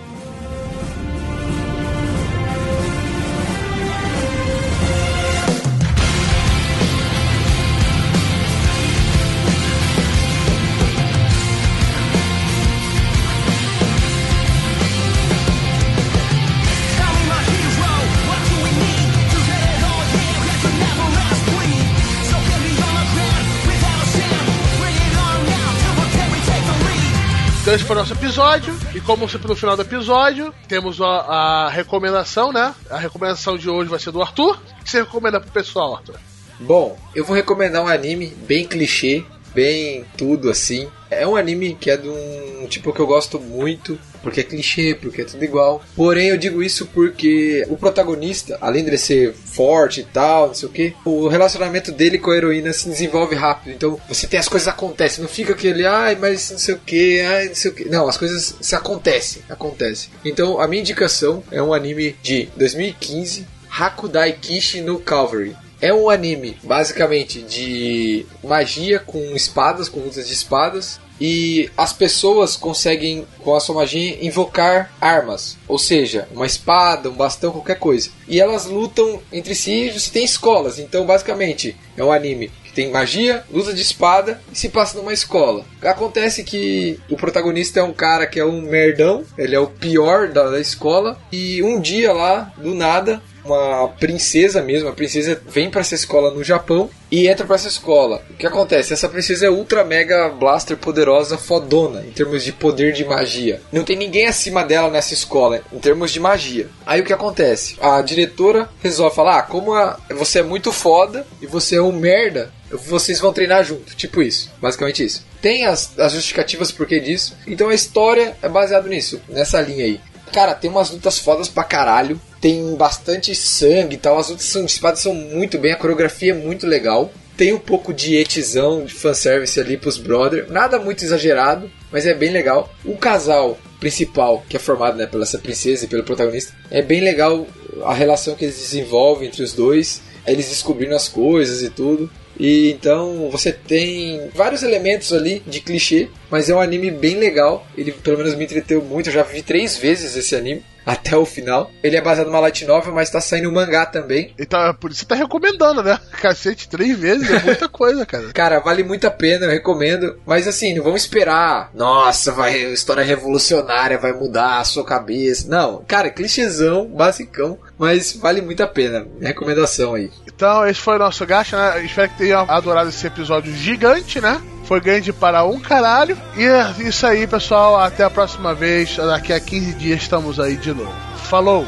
[27.70, 28.76] Então esse foi o nosso episódio.
[28.96, 32.74] E como sempre no final do episódio, temos a, a recomendação, né?
[32.90, 34.60] A recomendação de hoje vai ser do Arthur.
[34.82, 36.16] O que você recomenda pro pessoal, Arthur?
[36.60, 39.24] Bom, eu vou recomendar um anime bem clichê,
[39.60, 40.88] bem tudo assim.
[41.11, 44.95] É um anime que é de um tipo que eu gosto muito, porque é clichê,
[44.95, 45.81] porque é tudo igual.
[45.95, 50.53] Porém, eu digo isso porque o protagonista, além de ele ser forte e tal, não
[50.53, 53.73] sei o que, o relacionamento dele com a heroína se desenvolve rápido.
[53.73, 57.19] Então, você tem as coisas acontecem, não fica aquele, ai, mas não sei o que,
[57.19, 57.90] ai, não sei o que.
[57.90, 60.10] Não, as coisas se acontecem, acontecem.
[60.23, 65.56] Então, a minha indicação é um anime de 2015, Hakudai Kishi no Calvary.
[65.81, 70.99] É um anime basicamente de magia com espadas, com lutas de espadas.
[71.22, 75.57] E as pessoas conseguem, com a sua magia, invocar armas.
[75.68, 78.10] Ou seja, uma espada, um bastão, qualquer coisa.
[78.27, 80.80] E elas lutam entre si e você tem escolas.
[80.80, 85.11] Então, basicamente, é um anime que tem magia, luta de espada e se passa numa
[85.11, 85.65] escola.
[85.81, 90.30] Acontece que o protagonista é um cara que é um merdão, ele é o pior
[90.30, 91.19] da, da escola.
[91.31, 96.32] E um dia lá, do nada, uma princesa mesmo, a princesa vem para essa escola
[96.32, 98.22] no Japão e entra para essa escola.
[98.30, 98.94] O que acontece?
[98.94, 103.61] Essa princesa é ultra mega blaster poderosa, fodona em termos de poder de magia.
[103.72, 106.68] Não tem ninguém acima dela nessa escola em termos de magia.
[106.86, 107.76] Aí o que acontece?
[107.82, 111.91] A diretora resolve falar: ah, como a- você é muito foda e você é um
[111.91, 113.95] merda, vocês vão treinar junto.
[113.95, 115.26] Tipo isso, basicamente isso.
[115.41, 117.36] Tem as, as justificativas por que disso.
[117.48, 119.99] Então a história é baseada nisso, nessa linha aí.
[120.31, 122.19] Cara, tem umas lutas fodas pra caralho.
[122.39, 124.18] Tem bastante sangue e tal.
[124.18, 125.73] As lutas são, espadas são muito bem.
[125.73, 127.11] A coreografia é muito legal.
[127.35, 130.51] Tem um pouco de etizão, de fanservice ali pros brother.
[130.51, 132.69] Nada muito exagerado, mas é bem legal.
[132.84, 136.99] O casal principal, que é formado né, pela essa princesa e pelo protagonista, é bem
[136.99, 137.47] legal
[137.85, 140.01] a relação que eles desenvolvem entre os dois.
[140.27, 142.10] Eles descobrindo as coisas e tudo.
[142.40, 147.68] E então você tem vários elementos ali de clichê, mas é um anime bem legal.
[147.78, 149.10] Ele pelo menos me entreteu muito.
[149.10, 151.72] Eu já vi três vezes esse anime até o final.
[151.84, 154.34] Ele é baseado numa light novel, mas tá saindo um mangá também.
[154.39, 155.99] Então, por isso você tá recomendando, né?
[156.22, 158.30] Cacete, três vezes é muita coisa, cara.
[158.34, 160.18] Cara, vale muito a pena, eu recomendo.
[160.26, 161.72] Mas assim, não vamos esperar.
[161.73, 165.47] Nossa, vai história revolucionária, vai mudar a sua cabeça.
[165.49, 169.07] Não, cara, clichêzão, basicão, mas vale muito a pena.
[169.22, 170.10] Recomendação aí.
[170.27, 171.84] Então, esse foi o nosso gacha, né?
[171.84, 174.41] Espero que tenham adorado esse episódio gigante, né?
[174.70, 176.16] Foi grande para um caralho.
[176.38, 177.80] E é isso aí, pessoal.
[177.80, 178.98] Até a próxima vez.
[178.98, 180.94] Daqui a 15 dias estamos aí de novo.
[181.24, 181.66] Falou!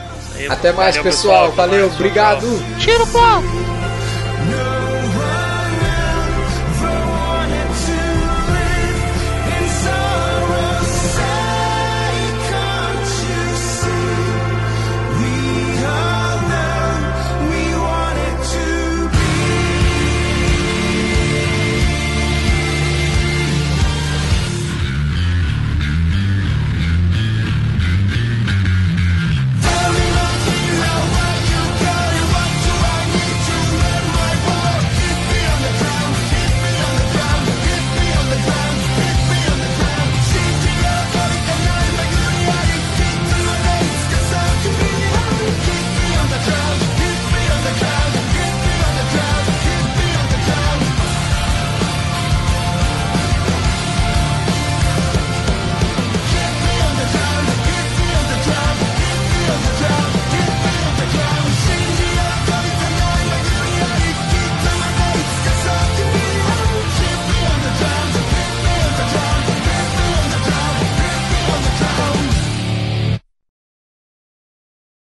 [0.48, 1.46] Até mais, Valeu, pessoal.
[1.48, 1.96] Até Valeu, mais.
[1.96, 2.46] obrigado.
[2.78, 3.42] Tira o pau!